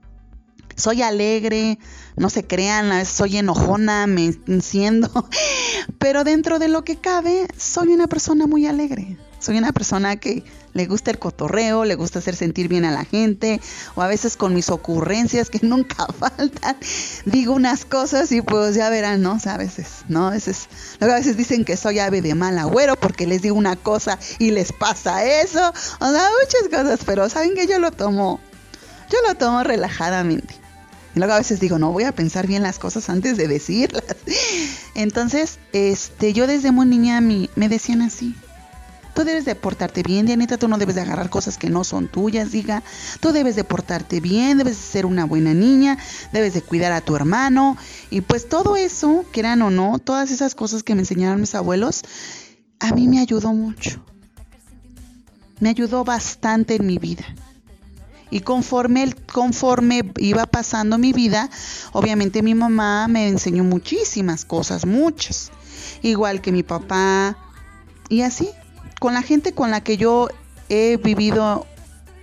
[0.75, 1.79] Soy alegre,
[2.17, 5.29] no se crean, soy enojona, me enciendo,
[5.99, 9.19] pero dentro de lo que cabe, soy una persona muy alegre.
[9.39, 13.05] Soy una persona que le gusta el cotorreo, le gusta hacer sentir bien a la
[13.05, 13.61] gente,
[13.95, 16.77] o a veces con mis ocurrencias que nunca faltan,
[17.25, 19.39] digo unas cosas y pues ya verán, ¿no?
[19.45, 20.29] a veces, ¿no?
[20.29, 20.69] A veces,
[21.01, 24.51] a veces dicen que soy ave de mal agüero porque les digo una cosa y
[24.51, 28.41] les pasa eso, o sea, muchas cosas, pero saben que yo lo tomo,
[29.11, 30.55] yo lo tomo relajadamente.
[31.15, 34.03] Y luego a veces digo, no, voy a pensar bien las cosas antes de decirlas.
[34.97, 38.35] Entonces, este, yo desde muy niña me, me decían así,
[39.15, 42.09] Tú debes de portarte bien, Dianita, tú no debes de agarrar cosas que no son
[42.09, 42.83] tuyas, diga.
[43.21, 45.99] Tú debes de portarte bien, debes de ser una buena niña,
[46.33, 47.77] debes de cuidar a tu hermano.
[48.11, 52.03] Y pues todo eso, quieran o no, todas esas cosas que me enseñaron mis abuelos,
[52.81, 54.05] a mí me ayudó mucho.
[55.61, 57.25] Me ayudó bastante en mi vida.
[58.31, 61.51] Y conforme, conforme iba pasando mi vida,
[61.93, 65.53] obviamente mi mamá me enseñó muchísimas cosas, muchas.
[66.03, 67.39] Igual que mi papá.
[68.09, 68.51] Y así,
[69.05, 70.31] con la gente con la que yo
[70.71, 71.67] he vivido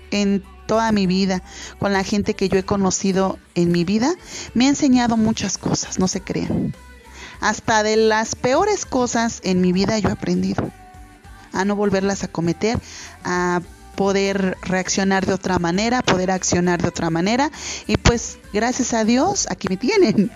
[0.09, 1.43] en toda mi vida,
[1.77, 4.15] con la gente que yo he conocido en mi vida,
[4.55, 6.73] me ha enseñado muchas cosas, no se crean.
[7.39, 10.71] Hasta de las peores cosas en mi vida yo he aprendido
[11.53, 12.79] a no volverlas a cometer,
[13.23, 13.61] a
[13.95, 17.51] poder reaccionar de otra manera, poder accionar de otra manera.
[17.85, 20.31] Y pues gracias a Dios, aquí me tienen.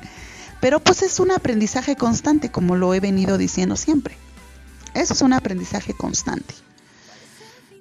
[0.61, 4.15] Pero pues es un aprendizaje constante, como lo he venido diciendo siempre.
[4.95, 6.53] Eso es un aprendizaje constante.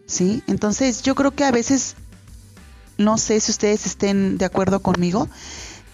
[0.06, 0.42] ¿Sí?
[0.46, 1.94] Entonces yo creo que a veces,
[2.98, 5.28] no sé si ustedes estén de acuerdo conmigo,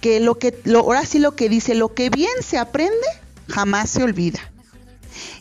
[0.01, 3.07] que lo que, lo, ahora sí lo que dice, lo que bien se aprende,
[3.49, 4.41] jamás se olvida.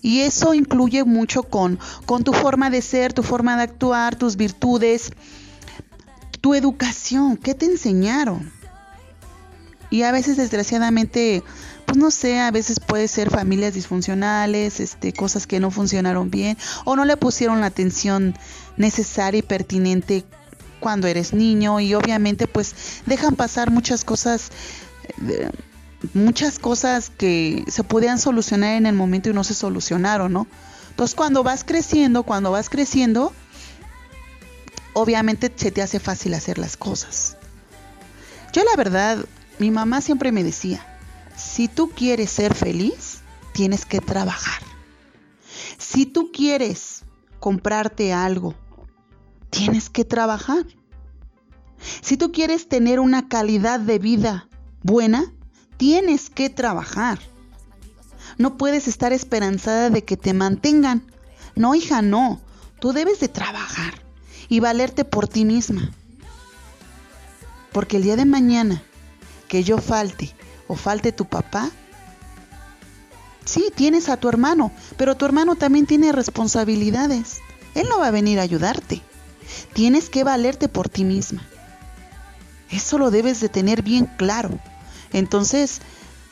[0.01, 4.35] Y eso incluye mucho con, con tu forma de ser, tu forma de actuar, tus
[4.35, 5.11] virtudes,
[6.41, 8.51] tu educación, ¿qué te enseñaron?
[9.89, 11.43] Y a veces desgraciadamente,
[11.89, 16.55] pues no sé, a veces puede ser familias disfuncionales, este, cosas que no funcionaron bien
[16.85, 18.35] o no le pusieron la atención
[18.77, 20.23] necesaria y pertinente
[20.79, 24.51] cuando eres niño y obviamente pues dejan pasar muchas cosas
[25.27, 25.49] eh,
[26.13, 30.45] muchas cosas que se podían solucionar en el momento y no se solucionaron, ¿no?
[30.91, 33.33] Entonces cuando vas creciendo, cuando vas creciendo,
[34.93, 37.35] obviamente se te hace fácil hacer las cosas.
[38.53, 39.25] Yo la verdad,
[39.57, 40.85] mi mamá siempre me decía,
[41.39, 43.21] si tú quieres ser feliz,
[43.53, 44.61] tienes que trabajar.
[45.77, 47.03] Si tú quieres
[47.39, 48.55] comprarte algo,
[49.49, 50.65] tienes que trabajar.
[52.01, 54.49] Si tú quieres tener una calidad de vida
[54.83, 55.33] buena,
[55.77, 57.19] tienes que trabajar.
[58.37, 61.09] No puedes estar esperanzada de que te mantengan.
[61.55, 62.41] No, hija, no.
[62.79, 63.93] Tú debes de trabajar
[64.49, 65.91] y valerte por ti misma.
[67.71, 68.83] Porque el día de mañana
[69.47, 70.35] que yo falte
[70.69, 71.71] o falte tu papá,
[73.43, 77.39] sí, tienes a tu hermano, pero tu hermano también tiene responsabilidades.
[77.73, 79.01] Él no va a venir a ayudarte.
[79.73, 81.41] Tienes que valerte por ti misma.
[82.69, 84.59] Eso lo debes de tener bien claro.
[85.11, 85.81] Entonces,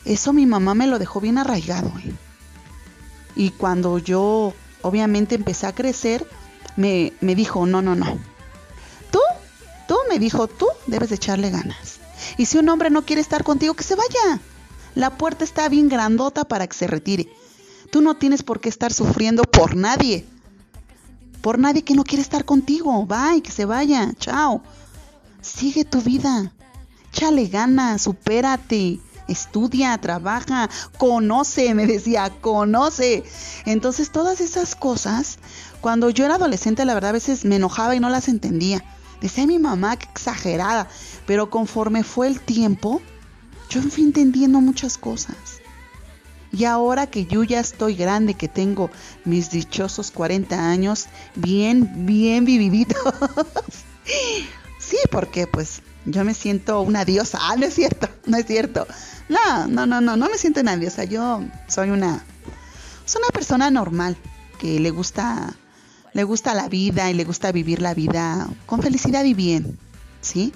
[0.05, 1.91] eso mi mamá me lo dejó bien arraigado.
[2.05, 2.13] ¿eh?
[3.35, 6.27] Y cuando yo obviamente empecé a crecer,
[6.75, 8.19] me, me dijo, no, no, no.
[9.09, 9.19] Tú,
[9.87, 12.01] tú me dijo, tú debes de echarle ganas.
[12.37, 14.41] Y si un hombre no quiere estar contigo, que se vaya.
[14.95, 17.29] La puerta está bien grandota para que se retire.
[17.91, 20.25] Tú no tienes por qué estar sufriendo por nadie.
[21.41, 23.05] Por nadie que no quiere estar contigo.
[23.05, 24.13] Bye, que se vaya.
[24.19, 24.61] Chao.
[25.41, 26.51] Sigue tu vida.
[27.13, 33.23] Échale ganas, supérate, estudia, trabaja, conoce, me decía, conoce.
[33.65, 35.39] Entonces todas esas cosas,
[35.81, 38.83] cuando yo era adolescente, la verdad a veces me enojaba y no las entendía.
[39.21, 40.87] Decía mi mamá, que exagerada.
[41.25, 43.01] Pero conforme fue el tiempo,
[43.69, 45.35] yo fui entendiendo muchas cosas.
[46.51, 48.89] Y ahora que yo ya estoy grande, que tengo
[49.25, 52.97] mis dichosos 40 años, bien, bien vividitos.
[54.79, 57.37] sí, porque pues yo me siento una diosa.
[57.41, 58.87] Ah, no es cierto, no es cierto.
[59.27, 61.03] No, no, no, no, no me siento una diosa.
[61.03, 62.23] Yo soy una,
[63.05, 64.15] soy una persona normal
[64.57, 65.53] que le gusta,
[66.17, 69.77] le gusta la vida y le gusta vivir la vida con felicidad y bien,
[70.19, 70.51] ¿sí?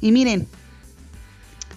[0.00, 0.48] Y miren,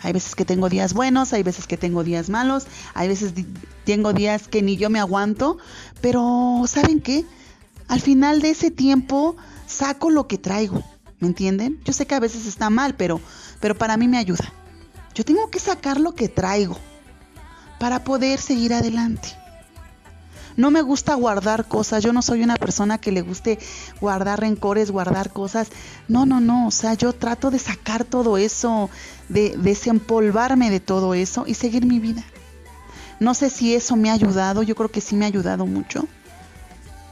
[0.01, 3.33] hay veces que tengo días buenos, hay veces que tengo días malos, hay veces
[3.83, 5.57] tengo días que ni yo me aguanto,
[5.99, 7.25] pero ¿saben qué?
[7.89, 9.35] Al final de ese tiempo
[9.67, 10.81] saco lo que traigo.
[11.19, 11.77] ¿Me entienden?
[11.83, 13.19] Yo sé que a veces está mal, pero,
[13.59, 14.53] pero para mí me ayuda.
[15.13, 16.77] Yo tengo que sacar lo que traigo
[17.79, 19.38] para poder seguir adelante.
[20.59, 23.59] No me gusta guardar cosas, yo no soy una persona que le guste
[24.01, 25.69] guardar rencores, guardar cosas.
[26.09, 28.89] No, no, no, o sea, yo trato de sacar todo eso,
[29.29, 32.23] de desempolvarme de todo eso y seguir mi vida.
[33.21, 36.07] No sé si eso me ha ayudado, yo creo que sí me ha ayudado mucho,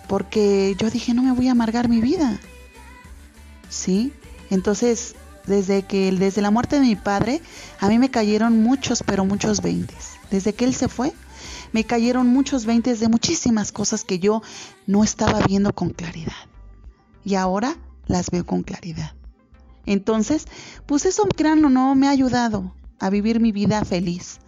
[0.09, 2.37] porque yo dije, no me voy a amargar mi vida.
[3.69, 4.11] ¿sí?
[4.49, 7.41] Entonces, desde que desde la muerte de mi padre,
[7.79, 10.17] a mí me cayeron muchos, pero muchos veintes.
[10.31, 11.13] Desde que él se fue,
[11.71, 14.41] me cayeron muchos veintes de muchísimas cosas que yo
[14.85, 16.33] no estaba viendo con claridad.
[17.23, 17.75] Y ahora
[18.05, 19.13] las veo con claridad.
[19.85, 20.45] Entonces,
[20.85, 24.39] pues eso, crean o no, me ha ayudado a vivir mi vida feliz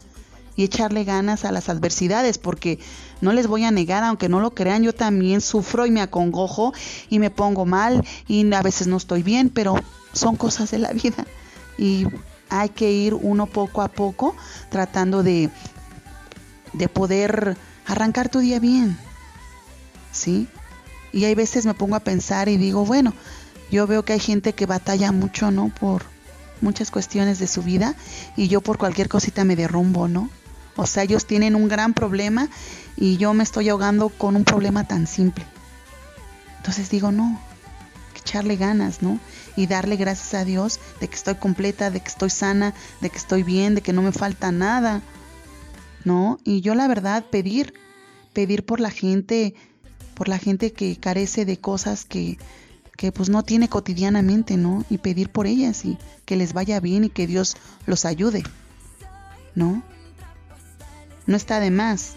[0.55, 2.79] y echarle ganas a las adversidades, porque
[3.21, 6.73] no les voy a negar, aunque no lo crean, yo también sufro y me acongojo
[7.10, 9.75] y me pongo mal y a veces no estoy bien, pero
[10.12, 11.26] son cosas de la vida
[11.78, 12.05] y
[12.49, 14.36] hay que ir uno poco a poco
[14.70, 15.49] tratando de,
[16.74, 18.97] de poder arrancar tu día bien,
[20.11, 20.47] ¿sí?
[21.11, 23.13] Y hay veces me pongo a pensar y digo, bueno,
[23.72, 25.70] yo veo que hay gente que batalla mucho, ¿no?
[25.70, 26.03] Por
[26.61, 27.95] muchas cuestiones de su vida
[28.36, 30.30] y yo por cualquier cosita me derrumbo, ¿no?
[30.76, 32.47] O sea, ellos tienen un gran problema
[32.95, 35.45] y yo me estoy ahogando con un problema tan simple.
[36.57, 37.39] Entonces digo, no,
[38.13, 39.20] que echarle ganas, ¿no?
[39.55, 43.17] Y darle gracias a Dios de que estoy completa, de que estoy sana, de que
[43.17, 45.01] estoy bien, de que no me falta nada,
[46.06, 46.39] ¿no?
[46.43, 47.74] Y yo la verdad pedir,
[48.34, 49.56] pedir por la gente,
[50.14, 52.38] por la gente que carece de cosas que,
[52.97, 54.86] que pues no tiene cotidianamente, ¿no?
[54.89, 58.43] Y pedir por ellas y que les vaya bien y que Dios los ayude,
[59.56, 59.84] ¿no?
[61.26, 62.14] No está de más.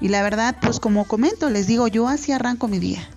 [0.00, 3.08] Y la verdad, pues como comento, les digo, yo así arranco mi día.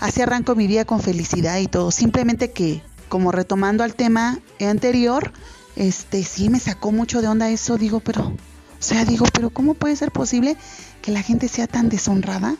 [0.00, 1.90] Así arranco mi día con felicidad y todo.
[1.90, 5.32] Simplemente que, como retomando al tema anterior,
[5.78, 7.78] este sí me sacó mucho de onda eso.
[7.78, 8.36] Digo, pero, o
[8.80, 10.56] sea, digo, pero ¿cómo puede ser posible
[11.02, 12.56] que la gente sea tan deshonrada?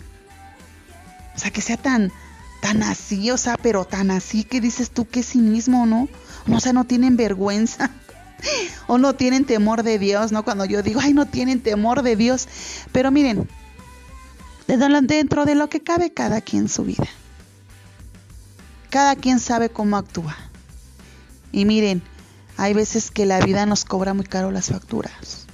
[1.34, 2.12] O sea, que sea tan,
[2.60, 6.08] tan así, o sea, pero tan así que dices tú que sí mismo, ¿no?
[6.50, 7.90] O sea, no tienen vergüenza.
[8.86, 10.44] o no tienen temor de Dios, ¿no?
[10.44, 12.46] Cuando yo digo, ay, no tienen temor de Dios.
[12.92, 13.48] Pero miren,
[15.02, 17.08] dentro de lo que cabe cada quien su vida.
[18.90, 20.36] Cada quien sabe cómo actúa.
[21.50, 22.02] Y miren,
[22.58, 25.46] hay veces que la vida nos cobra muy caro las facturas.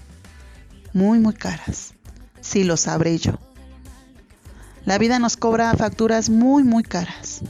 [0.95, 1.93] Muy, muy caras.
[2.41, 3.39] Sí, lo sabré yo.
[4.87, 7.43] La vida nos cobra facturas muy, muy caras.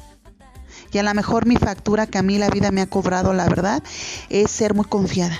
[0.90, 3.48] Y a lo mejor mi factura que a mí la vida me ha cobrado, la
[3.48, 3.80] verdad,
[4.28, 5.38] es ser muy confiada.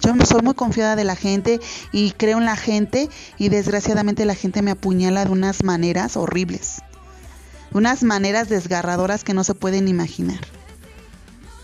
[0.00, 1.60] Yo soy muy confiada de la gente
[1.92, 3.08] y creo en la gente
[3.38, 6.82] y desgraciadamente la gente me apuñala de unas maneras horribles.
[7.72, 10.40] Unas maneras desgarradoras que no se pueden imaginar.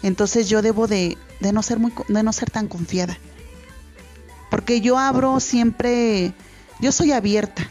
[0.02, 3.18] Entonces yo debo de, de no ser muy de no ser tan confiada.
[4.50, 6.32] Porque yo abro siempre
[6.80, 7.68] yo soy abierta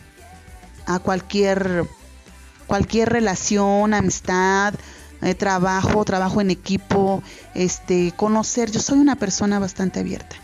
[0.85, 1.87] a cualquier
[2.67, 4.73] cualquier relación, amistad,
[5.21, 7.23] eh, trabajo, trabajo en equipo,
[7.55, 8.71] este, conocer.
[8.71, 10.35] Yo soy una persona bastante abierta.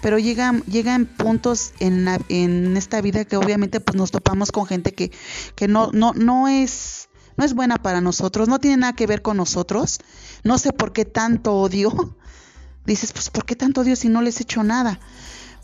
[0.00, 4.92] Pero llegan, llegan puntos en, en esta vida que obviamente pues nos topamos con gente
[4.92, 5.10] que,
[5.56, 7.08] que no, no, no es,
[7.38, 9.98] no es buena para nosotros, no tiene nada que ver con nosotros.
[10.44, 12.14] No sé por qué tanto odio.
[12.86, 15.00] Dices, pues ¿por qué tanto odio si no les he hecho nada?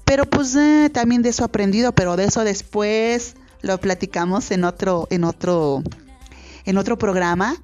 [0.04, 4.64] Pero pues eh, también de eso he aprendido, pero de eso después lo platicamos en
[4.64, 5.82] otro, en otro,
[6.64, 7.56] en otro programa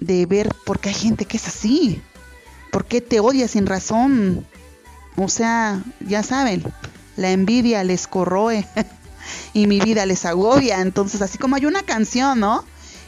[0.00, 2.00] de ver por qué hay gente que es así.
[2.70, 4.46] ¿Por qué te odia sin razón?
[5.16, 6.62] O sea, ya saben,
[7.16, 8.66] la envidia les corroe
[9.52, 10.80] y mi vida les agobia.
[10.80, 12.64] Entonces, así como hay una canción, ¿no?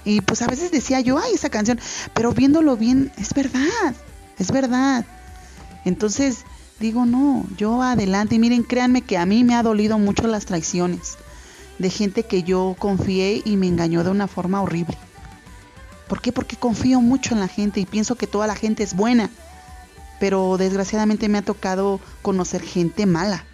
[0.06, 1.80] Y pues a veces decía yo, ay, esa canción,
[2.14, 3.92] pero viéndolo bien, es verdad,
[4.38, 5.04] es verdad.
[5.84, 6.44] Entonces,
[6.78, 8.36] digo, no, yo adelante.
[8.36, 11.18] Y miren, créanme que a mí me ha dolido mucho las traiciones
[11.80, 14.96] de gente que yo confié y me engañó de una forma horrible.
[16.06, 16.30] ¿Por qué?
[16.30, 19.28] Porque confío mucho en la gente y pienso que toda la gente es buena.
[20.20, 23.44] Pero desgraciadamente me ha tocado conocer gente mala,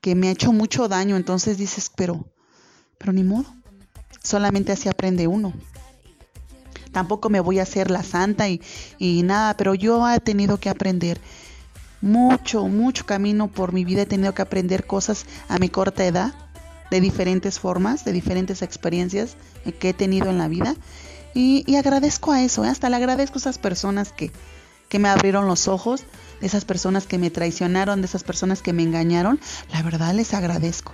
[0.00, 1.16] que me ha hecho mucho daño.
[1.16, 2.26] Entonces dices, pero,
[2.96, 3.52] pero ni modo.
[4.22, 5.52] Solamente así aprende uno.
[6.92, 8.60] Tampoco me voy a hacer la santa y,
[8.98, 11.20] y nada, pero yo he tenido que aprender
[12.00, 14.02] mucho, mucho camino por mi vida.
[14.02, 16.34] He tenido que aprender cosas a mi corta edad,
[16.90, 19.36] de diferentes formas, de diferentes experiencias
[19.78, 20.74] que he tenido en la vida.
[21.34, 22.68] Y, agradezco a eso, ¿eh?
[22.68, 24.32] hasta le agradezco a esas personas que,
[24.88, 26.02] que me abrieron los ojos,
[26.40, 29.38] de esas personas que me traicionaron, de esas personas que me engañaron.
[29.72, 30.92] La verdad les agradezco,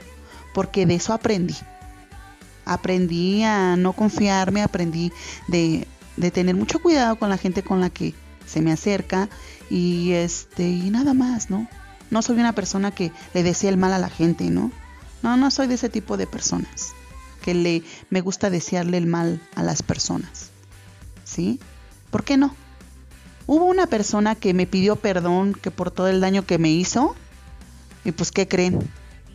[0.53, 1.57] porque de eso aprendí.
[2.67, 5.12] Aprendí a no confiarme, aprendí
[5.49, 5.87] de,
[6.19, 8.12] de tener mucho cuidado con la gente con la que
[8.45, 9.29] se me acerca
[9.71, 11.67] y este y nada más, ¿no?
[12.11, 14.71] No soy una persona que le desea el mal a la gente, ¿no?
[15.23, 16.93] No, no soy de ese tipo de personas
[17.47, 20.51] que le me gusta desearle el mal a las personas.
[21.25, 21.61] ¿Sí?
[22.11, 22.55] ¿Por qué no?
[23.47, 27.14] Hubo una persona que me pidió perdón que por todo el daño que me hizo.
[28.05, 28.79] Y pues ¿qué creen?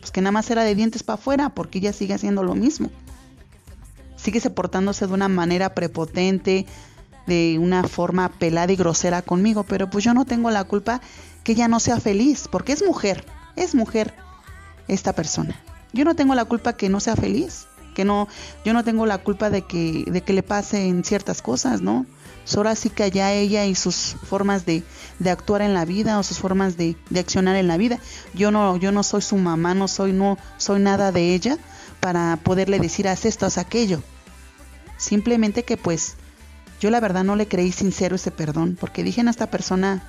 [0.00, 2.90] Pues que nada más era de dientes para afuera porque ella sigue haciendo lo mismo.
[4.22, 6.66] Sigue portándose de una manera prepotente,
[7.26, 11.00] de una forma pelada y grosera conmigo, pero pues yo no tengo la culpa
[11.44, 13.24] que ella no sea feliz, porque es mujer,
[13.56, 14.14] es mujer
[14.86, 15.60] esta persona.
[15.92, 18.28] Yo no tengo la culpa que no sea feliz que no,
[18.64, 22.06] yo no tengo la culpa de que, de que le pasen ciertas cosas, ¿no?
[22.44, 24.82] Solo sí que allá ella y sus formas de,
[25.20, 27.98] de actuar en la vida o sus formas de, de, accionar en la vida.
[28.34, 31.56] Yo no, yo no soy su mamá, no soy, no soy nada de ella
[32.00, 34.02] para poderle decir haz esto, haz aquello.
[35.02, 36.14] Simplemente que pues
[36.78, 40.08] yo la verdad no le creí sincero ese perdón, porque dije en esta persona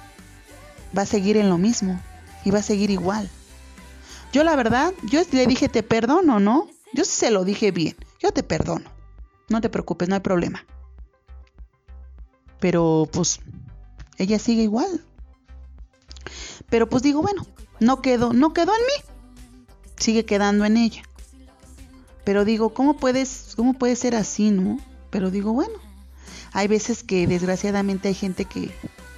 [0.95, 1.99] va a seguir en lo mismo
[2.45, 3.27] y va a seguir igual.
[4.31, 6.67] Yo la verdad, yo le dije te perdono, ¿no?
[6.93, 8.87] Yo se lo dije bien, yo te perdono.
[9.49, 10.63] No te preocupes, no hay problema.
[12.59, 13.39] Pero pues
[14.19, 15.03] ella sigue igual.
[16.69, 17.47] Pero pues digo, bueno,
[17.79, 19.65] no quedó, no quedó en mí.
[19.97, 21.01] Sigue quedando en ella.
[22.23, 24.79] Pero digo, ¿cómo puedes, cómo puede ser así, no?
[25.09, 25.75] Pero digo, bueno,
[26.53, 28.73] hay veces que desgraciadamente hay gente que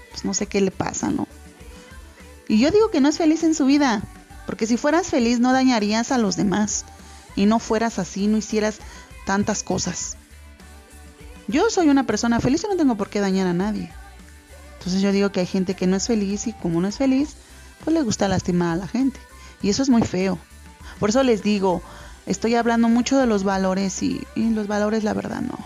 [0.09, 1.27] pues no sé qué le pasa, ¿no?
[2.47, 4.01] Y yo digo que no es feliz en su vida,
[4.45, 6.85] porque si fueras feliz no dañarías a los demás
[7.35, 8.77] y no fueras así, no hicieras
[9.25, 10.17] tantas cosas.
[11.47, 13.91] Yo soy una persona feliz y no tengo por qué dañar a nadie.
[14.77, 17.35] Entonces yo digo que hay gente que no es feliz y como no es feliz,
[17.83, 19.19] pues le gusta lastimar a la gente.
[19.61, 20.37] Y eso es muy feo.
[20.99, 21.81] Por eso les digo,
[22.25, 25.57] estoy hablando mucho de los valores y, los valores la verdad no.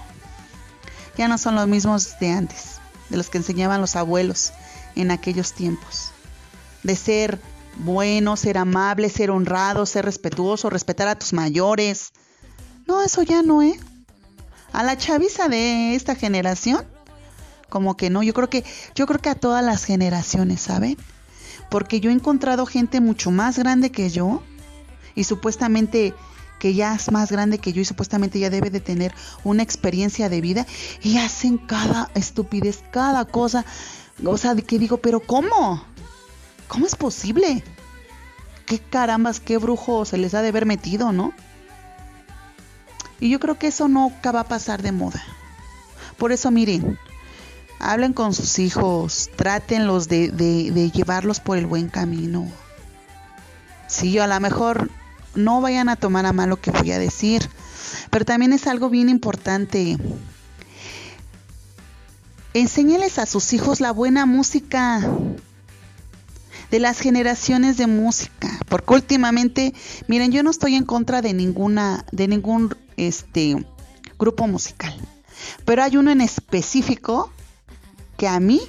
[1.18, 2.80] Ya no son los mismos de antes,
[3.10, 4.54] de los que enseñaban los abuelos
[4.96, 6.12] en aquellos tiempos.
[6.84, 7.40] De ser
[7.78, 12.12] bueno, ser amable, ser honrado, ser respetuoso, respetar a tus mayores.
[12.88, 13.80] No, eso ya no, ¿eh?
[14.72, 16.86] A la chaviza de esta generación,
[17.70, 18.64] como que no, yo creo que,
[18.96, 20.98] yo creo que a todas las generaciones, ¿saben?
[21.70, 24.42] Porque yo he encontrado gente mucho más grande que yo
[25.16, 26.14] y supuestamente
[26.60, 30.30] que ya es más grande que yo y supuestamente ya debe de tener una experiencia
[30.30, 30.68] de vida
[31.02, 33.66] y hacen cada estupidez, cada cosa.
[34.24, 35.84] O sea, de que digo, pero ¿cómo?
[36.68, 37.64] ¿Cómo es posible?
[38.66, 41.34] ¿Qué carambas, qué brujo se les ha de haber metido, no?
[43.20, 45.24] Y yo creo que eso no va a pasar de moda.
[46.18, 47.00] Por eso, miren,
[47.80, 52.48] hablen con sus hijos, trátenlos de, de, llevarlos por el buen camino.
[53.88, 54.90] Sí, yo a lo mejor
[55.36, 57.50] no vayan a tomar a mal lo que voy a decir,
[58.10, 59.98] pero también es algo bien importante.
[62.54, 65.02] Enséñeles a sus hijos la buena música
[66.72, 69.74] de las generaciones de música, porque últimamente,
[70.08, 73.66] miren, yo no estoy en contra de ninguna de ningún este
[74.18, 74.96] grupo musical,
[75.66, 77.32] pero hay uno en específico
[78.18, 78.62] que a mí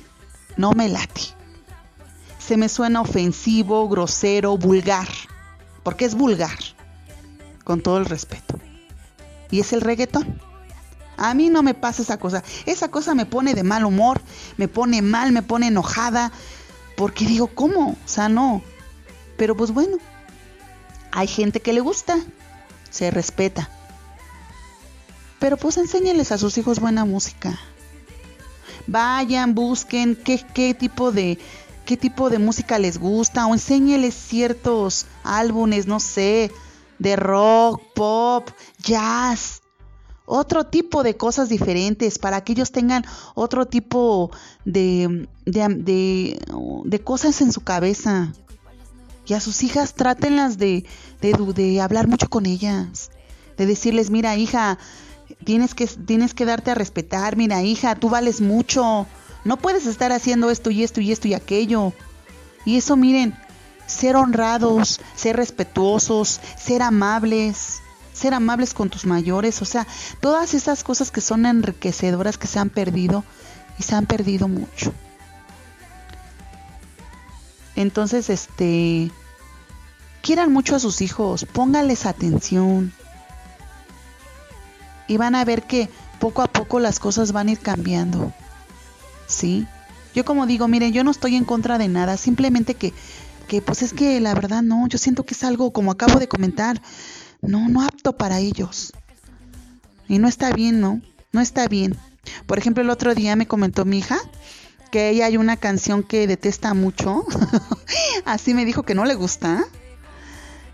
[0.57, 1.23] no me late.
[2.39, 5.09] Se me suena ofensivo, grosero, vulgar,
[5.83, 6.59] porque es vulgar,
[7.64, 8.59] con todo el respeto.
[9.51, 10.41] Y es el reggaetón.
[11.16, 12.43] A mí no me pasa esa cosa.
[12.66, 14.22] Esa cosa me pone de mal humor,
[14.57, 16.33] me pone mal, me pone enojada,
[16.97, 17.91] porque digo, ¿cómo?
[17.91, 18.62] O sea, no.
[19.37, 19.99] Pero pues bueno,
[21.12, 22.18] hay gente que le gusta,
[22.91, 23.68] se respeta.
[25.39, 27.59] Pero pues enséñales a sus hijos buena música.
[28.87, 31.39] Vayan, busquen qué, qué tipo de
[31.91, 36.53] qué tipo de música les gusta o enséñeles ciertos álbumes, no sé,
[37.01, 38.49] de rock, pop,
[38.80, 39.61] jazz,
[40.24, 44.30] otro tipo de cosas diferentes, para que ellos tengan otro tipo
[44.64, 46.38] de, de,
[46.84, 48.32] de, cosas en su cabeza.
[49.26, 50.86] Y a sus hijas trátenlas de,
[51.20, 53.11] de, hablar mucho con ellas.
[53.57, 54.78] De decirles, mira hija,
[55.43, 59.09] tienes que, tienes que darte a respetar, mira hija, tú vales mucho.
[59.45, 61.93] No puedes estar haciendo esto y esto y esto y aquello.
[62.64, 63.34] Y eso miren,
[63.86, 67.80] ser honrados, ser respetuosos, ser amables
[68.12, 69.86] ser amables con tus mayores, o sea,
[70.20, 73.24] todas esas cosas que son enriquecedoras que se han perdido
[73.78, 74.93] y se han perdido mucho.
[77.76, 79.11] Entonces, este,
[80.20, 82.93] quieran mucho a sus hijos, pónganles atención
[85.09, 85.88] y van a ver que
[86.18, 88.34] poco a poco las cosas van a ir cambiando.
[89.31, 89.66] ¿Sí?
[90.14, 92.93] Yo como digo, miren, yo no estoy en contra de nada, simplemente que
[93.51, 96.28] que pues es que la verdad no, yo siento que es algo como acabo de
[96.28, 96.81] comentar,
[97.43, 98.93] no, no apto para ellos.
[100.07, 101.03] Y no está bien, ¿no?
[101.33, 101.97] No está bien.
[102.47, 104.18] Por ejemplo, el otro día me comentó mi hija
[104.93, 107.24] que ella hay una canción que detesta mucho.
[108.24, 109.64] Así me dijo que no le gusta.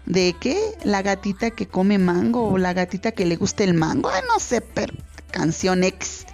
[0.05, 0.61] ¿De qué?
[0.85, 4.11] La gatita que come mango o la gatita que le gusta el mango.
[4.29, 4.93] no sé, pero
[5.31, 6.27] canción X.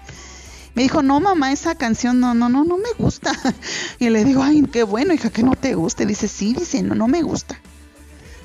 [0.74, 3.32] Me dijo, no, mamá, esa canción no, no, no, no me gusta.
[3.98, 6.06] Y le digo, ay, qué bueno, hija, que no te guste.
[6.06, 7.60] Dice, sí, dice, no, no me gusta.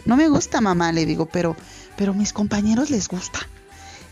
[0.06, 1.56] No me gusta, mamá, le digo, pero
[1.98, 3.40] pero mis compañeros les gusta.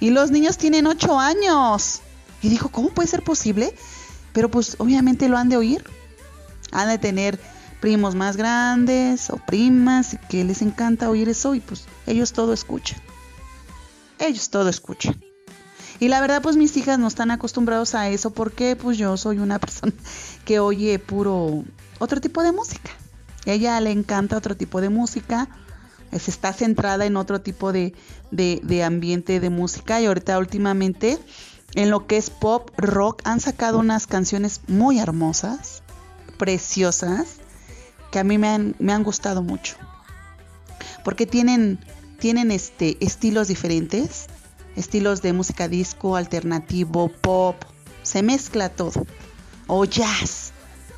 [0.01, 2.01] Y los niños tienen ocho años.
[2.41, 3.73] Y dijo, ¿cómo puede ser posible?
[4.33, 5.85] Pero pues obviamente lo han de oír.
[6.71, 7.39] Han de tener
[7.79, 12.99] primos más grandes o primas que les encanta oír eso y pues ellos todo escuchan.
[14.19, 15.15] Ellos todo escuchan.
[15.99, 19.39] Y la verdad pues mis hijas no están acostumbrados a eso porque pues yo soy
[19.39, 19.93] una persona
[20.43, 21.63] que oye puro
[21.99, 22.91] otro tipo de música.
[23.45, 25.47] Ella le encanta otro tipo de música
[26.27, 27.93] está centrada en otro tipo de,
[28.31, 31.19] de, ambiente de música y ahorita últimamente
[31.75, 35.83] en lo que es pop, rock, han sacado unas canciones muy hermosas,
[36.37, 37.37] preciosas,
[38.11, 39.75] que a mí me han, me han gustado mucho.
[41.03, 41.79] Porque tienen,
[42.17, 44.27] tienen este, estilos diferentes,
[44.75, 47.55] estilos de música disco, alternativo, pop,
[48.03, 49.05] se mezcla todo.
[49.67, 50.51] O jazz,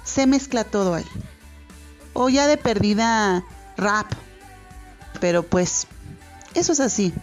[0.04, 1.06] se mezcla todo ahí.
[2.14, 3.46] O ya de perdida
[3.78, 4.12] rap,
[5.20, 5.88] pero pues
[6.54, 7.14] eso es así.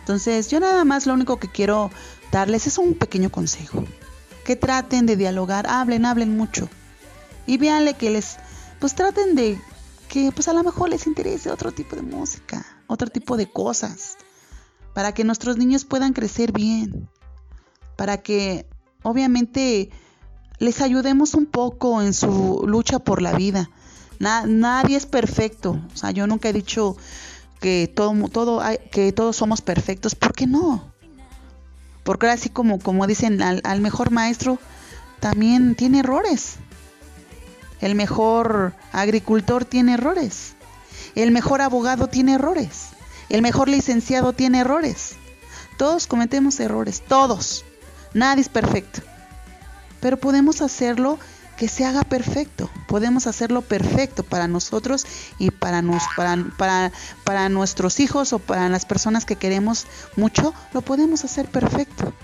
[0.00, 1.90] Entonces yo nada más lo único que quiero
[2.32, 3.84] darles es un pequeño consejo.
[4.44, 6.68] Que traten de dialogar, hablen, hablen mucho.
[7.46, 8.36] Y véanle que les,
[8.78, 9.60] pues traten de
[10.08, 14.16] que pues a lo mejor les interese otro tipo de música, otro tipo de cosas.
[14.98, 17.08] Para que nuestros niños puedan crecer bien.
[17.94, 18.66] para que
[19.04, 19.90] obviamente
[20.58, 23.70] les ayudemos un poco en su lucha por la vida.
[24.18, 25.80] nadie es perfecto.
[25.94, 26.96] O sea, yo nunca he dicho
[27.60, 30.16] que todo, todo que todos somos perfectos.
[30.16, 30.92] ¿Por qué no?
[32.02, 34.58] Porque así como, como dicen, al mejor maestro
[35.20, 36.56] también tiene errores.
[37.80, 40.56] El mejor agricultor tiene errores.
[41.14, 42.97] El mejor abogado tiene errores.
[43.28, 45.16] El mejor licenciado tiene errores.
[45.76, 47.64] Todos cometemos errores, todos.
[48.14, 49.00] Nadie es perfecto.
[50.00, 51.18] Pero podemos hacerlo
[51.56, 52.70] que se haga perfecto.
[52.86, 55.06] Podemos hacerlo perfecto para nosotros
[55.38, 56.92] y para, nos, para, para,
[57.24, 60.54] para nuestros hijos o para las personas que queremos mucho.
[60.72, 62.14] Lo podemos hacer perfecto.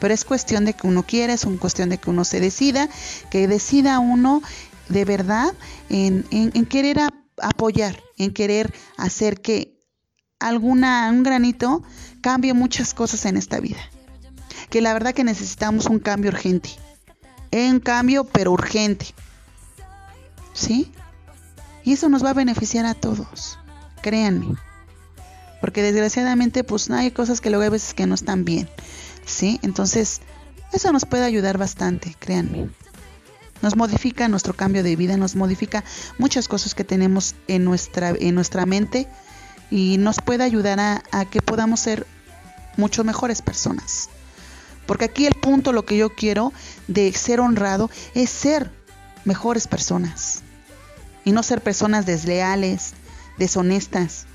[0.00, 2.88] Pero es cuestión de que uno quiera, es cuestión de que uno se decida,
[3.30, 4.42] que decida uno
[4.88, 5.52] de verdad
[5.90, 6.98] en, en, querer
[7.40, 9.79] apoyar, en querer hacer que
[10.40, 11.82] alguna, un granito
[12.20, 13.78] cambie muchas cosas en esta vida.
[14.70, 16.70] Que la verdad que necesitamos un cambio urgente.
[17.52, 19.06] Un cambio, pero urgente.
[20.52, 20.90] ¿Sí?
[21.84, 23.58] Y eso nos va a beneficiar a todos.
[24.02, 24.56] Créanme.
[25.60, 28.68] Porque desgraciadamente, pues hay cosas que luego hay veces que no están bien.
[29.24, 29.60] ¿Sí?
[29.62, 30.20] Entonces,
[30.72, 32.70] eso nos puede ayudar bastante, créanme.
[33.60, 35.84] Nos modifica nuestro cambio de vida, nos modifica
[36.18, 39.06] muchas cosas que tenemos en nuestra, en nuestra mente
[39.70, 42.06] y nos puede ayudar a, que podamos ser
[42.76, 44.08] mucho mejores personas.
[44.86, 46.52] Porque aquí el punto, lo que yo quiero
[46.88, 48.70] de ser honrado, es ser
[49.24, 50.42] mejores personas.
[51.24, 52.94] Y no ser personas desleales,
[53.38, 54.26] deshonestas.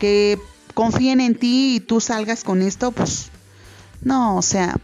[0.00, 0.40] Que
[0.74, 3.30] confíen en ti y tú salgas con esto, pues
[4.02, 4.76] no, o sea,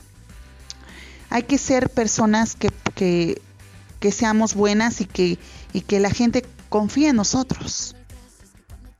[1.29, 3.43] hay que ser personas que, que,
[4.01, 5.39] que seamos buenas y que,
[5.73, 7.95] y que la gente confíe en nosotros.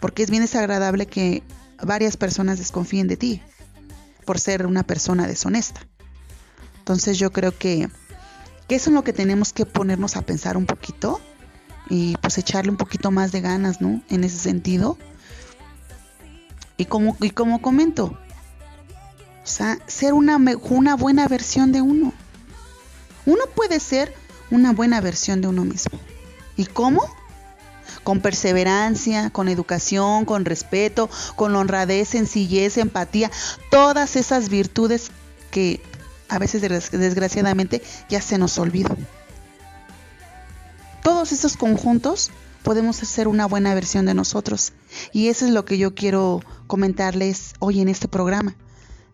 [0.03, 1.45] Porque es bien desagradable que
[1.81, 3.41] varias personas desconfíen de ti
[4.25, 5.81] por ser una persona deshonesta.
[6.79, 7.89] Entonces yo creo que,
[8.69, 11.21] eso es lo que tenemos que ponernos a pensar un poquito
[11.89, 14.03] y pues echarle un poquito más de ganas, ¿no?
[14.09, 14.99] En ese sentido.
[16.77, 18.19] Y como, y como comento,
[19.45, 22.13] o sea, ser una, una buena versión de uno.
[23.25, 24.13] Uno puede ser
[24.51, 25.97] una buena versión de uno mismo.
[26.57, 27.03] ¿Y cómo?
[28.05, 33.31] Con perseverancia, con educación, con respeto, con honradez, sencillez, empatía,
[33.71, 35.11] todas esas virtudes
[35.51, 35.81] que
[36.29, 38.97] a veces desgraciadamente ya se nos olvidan.
[41.03, 42.31] Todos esos conjuntos
[42.63, 44.73] podemos hacer una buena versión de nosotros
[45.13, 48.57] y eso es lo que yo quiero comentarles hoy en este programa.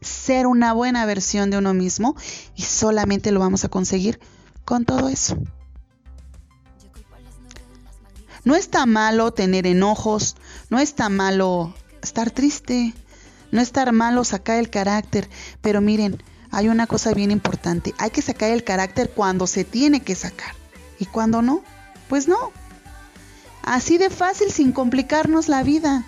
[0.01, 2.15] Ser una buena versión de uno mismo
[2.55, 4.21] y solamente lo vamos a conseguir
[4.65, 5.37] con todo eso.
[8.49, 10.35] No está malo tener enojos,
[10.71, 12.95] no está malo estar triste,
[13.53, 15.29] no está malo sacar el carácter,
[15.61, 20.01] pero miren, hay una cosa bien importante, hay que sacar el carácter cuando se tiene
[20.01, 20.55] que sacar.
[20.99, 21.63] ¿Y cuando no?
[22.09, 22.51] Pues no.
[23.65, 26.07] Así de fácil sin complicarnos la vida.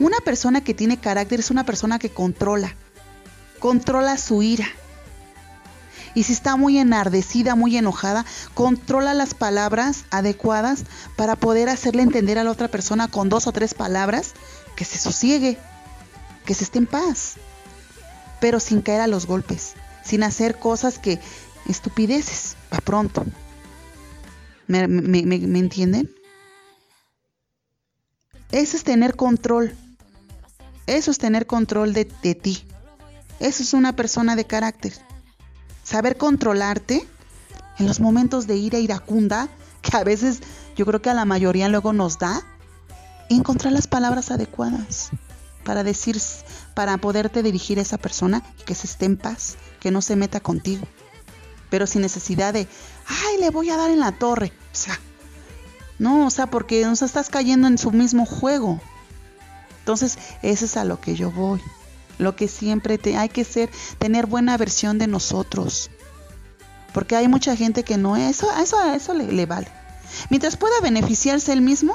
[0.00, 2.74] Una persona que tiene carácter es una persona que controla,
[3.60, 4.66] controla su ira
[6.18, 10.82] y si está muy enardecida, muy enojada, controla las palabras adecuadas
[11.14, 14.32] para poder hacerle entender a la otra persona con dos o tres palabras
[14.74, 15.58] que se sosiegue,
[16.44, 17.34] que se esté en paz,
[18.40, 21.20] pero sin caer a los golpes, sin hacer cosas que
[21.68, 23.24] estupideces, para pronto.
[24.66, 26.10] ¿Me, entienden?
[28.50, 29.72] Eso es tener control.
[30.88, 32.64] Eso es tener control de, de ti.
[33.38, 34.94] Eso es una persona de carácter
[35.88, 37.08] saber controlarte
[37.78, 39.48] en los momentos de ira iracunda,
[39.80, 40.40] que a veces
[40.76, 42.42] yo creo que a la mayoría luego nos da,
[43.30, 45.08] encontrar las palabras adecuadas
[45.64, 46.20] para decir,
[46.74, 50.16] para poderte dirigir a esa persona y que se esté en paz, que no se
[50.16, 50.86] meta contigo,
[51.70, 52.68] pero sin necesidad de,
[53.06, 55.00] ay, le voy a dar en la torre, o sea,
[55.98, 58.78] no, o sea, porque nos estás cayendo en su mismo juego.
[59.80, 61.62] Entonces, eso es a lo que yo voy
[62.18, 65.90] lo que siempre te, hay que ser, tener buena versión de nosotros.
[66.92, 69.68] Porque hay mucha gente que no es, eso, eso, eso le, le vale.
[70.30, 71.94] Mientras pueda beneficiarse él mismo,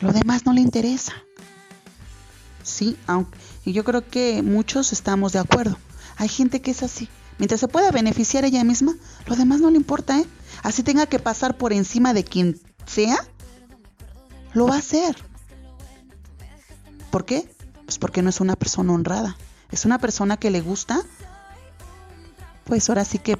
[0.00, 1.12] lo demás no le interesa.
[2.62, 5.78] Sí, aunque, yo creo que muchos estamos de acuerdo.
[6.16, 7.08] Hay gente que es así.
[7.38, 8.94] Mientras se pueda beneficiar ella misma,
[9.26, 10.26] lo demás no le importa, ¿eh?
[10.62, 13.16] Así tenga que pasar por encima de quien sea,
[14.54, 15.16] lo va a hacer.
[17.10, 17.48] ¿Por qué?
[17.88, 19.38] Pues porque no es una persona honrada.
[19.70, 21.00] Es una persona que le gusta,
[22.64, 23.38] pues ahora sí que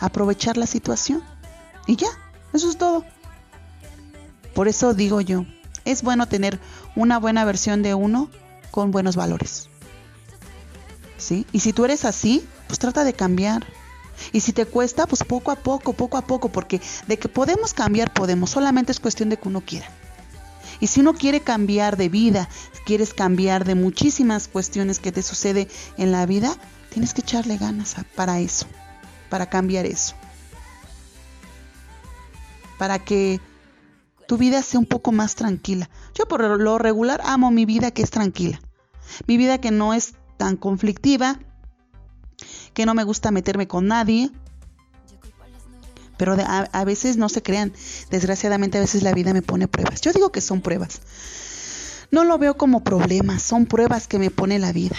[0.00, 1.22] aprovechar la situación.
[1.86, 2.08] Y ya,
[2.54, 3.04] eso es todo.
[4.54, 5.44] Por eso digo yo,
[5.84, 6.58] es bueno tener
[6.96, 8.30] una buena versión de uno
[8.70, 9.68] con buenos valores.
[11.18, 11.46] ¿Sí?
[11.52, 13.66] Y si tú eres así, pues trata de cambiar.
[14.32, 17.74] Y si te cuesta, pues poco a poco, poco a poco, porque de que podemos
[17.74, 19.90] cambiar, podemos, solamente es cuestión de que uno quiera.
[20.80, 22.48] Y si uno quiere cambiar de vida,
[22.84, 26.56] quieres cambiar de muchísimas cuestiones que te sucede en la vida,
[26.90, 28.66] tienes que echarle ganas para eso,
[29.28, 30.14] para cambiar eso.
[32.78, 33.40] Para que
[34.26, 35.88] tu vida sea un poco más tranquila.
[36.14, 38.60] Yo por lo regular amo mi vida que es tranquila.
[39.26, 41.38] Mi vida que no es tan conflictiva,
[42.74, 44.30] que no me gusta meterme con nadie.
[46.16, 47.72] Pero a, a, veces no se crean,
[48.10, 50.00] desgraciadamente a veces la vida me pone pruebas.
[50.00, 51.00] Yo digo que son pruebas.
[52.12, 54.96] No lo veo como problemas, son pruebas que me pone la vida.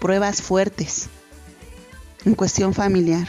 [0.00, 1.08] Pruebas fuertes
[2.24, 3.28] en cuestión familiar.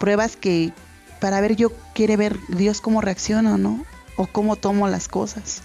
[0.00, 0.72] Pruebas que
[1.20, 3.84] para ver yo quiere ver Dios cómo reacciona, ¿no?
[4.16, 5.62] O cómo tomo las cosas.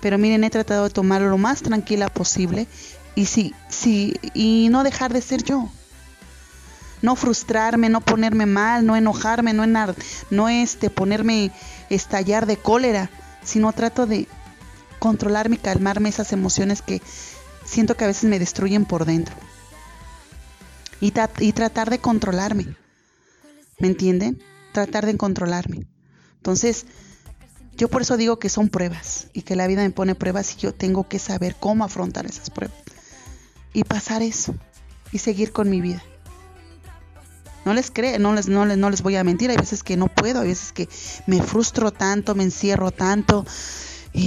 [0.00, 2.66] Pero miren, he tratado de tomarlo lo más tranquila posible
[3.14, 5.68] y sí, sí, y no dejar de ser yo.
[7.02, 9.94] No frustrarme, no ponerme mal, no enojarme, no, enar,
[10.28, 11.52] no este, ponerme
[11.88, 13.10] estallar de cólera,
[13.42, 14.28] sino trato de
[14.98, 17.02] controlarme y calmarme esas emociones que
[17.64, 19.34] siento que a veces me destruyen por dentro.
[21.00, 22.76] Y, y tratar de controlarme.
[23.78, 24.42] ¿Me entienden?
[24.72, 25.86] Tratar de controlarme.
[26.36, 26.86] Entonces,
[27.76, 30.58] yo por eso digo que son pruebas y que la vida me pone pruebas y
[30.58, 32.76] yo tengo que saber cómo afrontar esas pruebas
[33.72, 34.54] y pasar eso
[35.12, 36.02] y seguir con mi vida.
[37.64, 39.96] No les creo, no les, no les, no les voy a mentir, hay veces que
[39.96, 40.88] no puedo, hay veces que
[41.26, 43.44] me frustro tanto, me encierro tanto,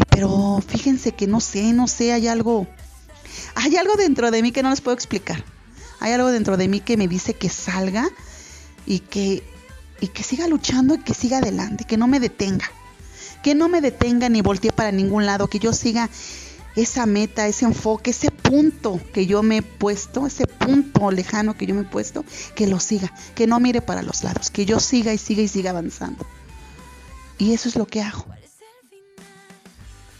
[0.09, 2.67] pero fíjense que no sé, no sé, hay algo,
[3.55, 5.43] hay algo dentro de mí que no les puedo explicar.
[5.99, 8.09] Hay algo dentro de mí que me dice que salga
[8.85, 9.41] y que,
[10.01, 12.69] y que siga luchando y que siga adelante, que no me detenga.
[13.41, 16.09] Que no me detenga ni voltee para ningún lado, que yo siga
[16.75, 21.65] esa meta, ese enfoque, ese punto que yo me he puesto, ese punto lejano que
[21.65, 24.79] yo me he puesto, que lo siga, que no mire para los lados, que yo
[24.79, 26.25] siga y siga y siga avanzando.
[27.37, 28.25] Y eso es lo que hago.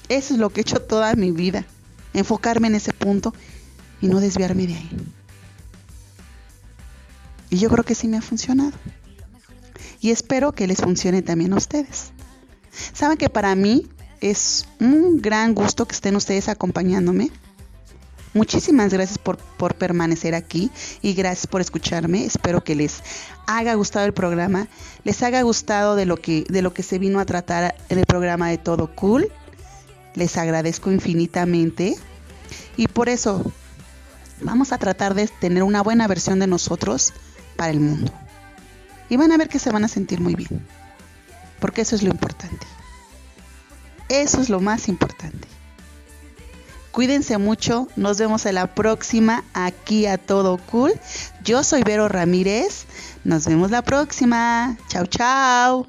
[0.09, 1.65] Eso es lo que he hecho toda mi vida,
[2.13, 3.33] enfocarme en ese punto
[4.01, 4.89] y no desviarme de ahí.
[7.49, 8.73] Y yo creo que sí me ha funcionado.
[10.01, 12.11] Y espero que les funcione también a ustedes.
[12.93, 13.87] Saben que para mí
[14.23, 17.29] es un gran gusto que estén ustedes acompañándome.
[18.33, 20.71] Muchísimas gracias por, por, permanecer aquí
[21.01, 22.25] y gracias por escucharme.
[22.25, 23.03] Espero que les
[23.47, 24.67] haya gustado el programa,
[25.03, 28.05] les haya gustado de lo que, de lo que se vino a tratar en el
[28.05, 29.29] programa de Todo Cool.
[30.15, 31.95] Les agradezco infinitamente
[32.77, 33.51] y por eso
[34.41, 37.13] vamos a tratar de tener una buena versión de nosotros
[37.57, 38.11] para el mundo.
[39.09, 40.65] Y van a ver que se van a sentir muy bien,
[41.59, 42.65] porque eso es lo importante.
[44.13, 45.47] Eso es lo más importante.
[46.91, 50.93] Cuídense mucho, nos vemos en la próxima aquí a Todo Cool.
[51.43, 52.85] Yo soy Vero Ramírez,
[53.23, 54.77] nos vemos la próxima.
[54.87, 55.87] Chao, chao.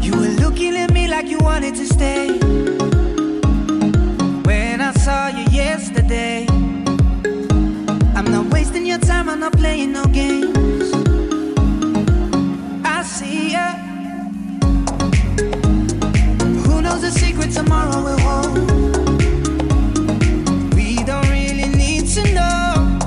[0.00, 2.47] You were looking at me like you wanted to stay.
[9.50, 10.92] Not playing no games.
[12.84, 13.72] I see ya.
[16.64, 18.58] Who knows the secret tomorrow will hold?
[20.74, 22.98] We don't really need to know.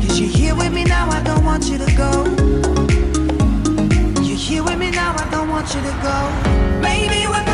[0.00, 2.10] Cause you're here with me now, I don't want you to go.
[4.22, 6.16] You're here with me now, I don't want you to go.
[6.80, 7.53] Maybe we're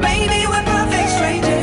[0.00, 1.57] Maybe we're perfect strangers.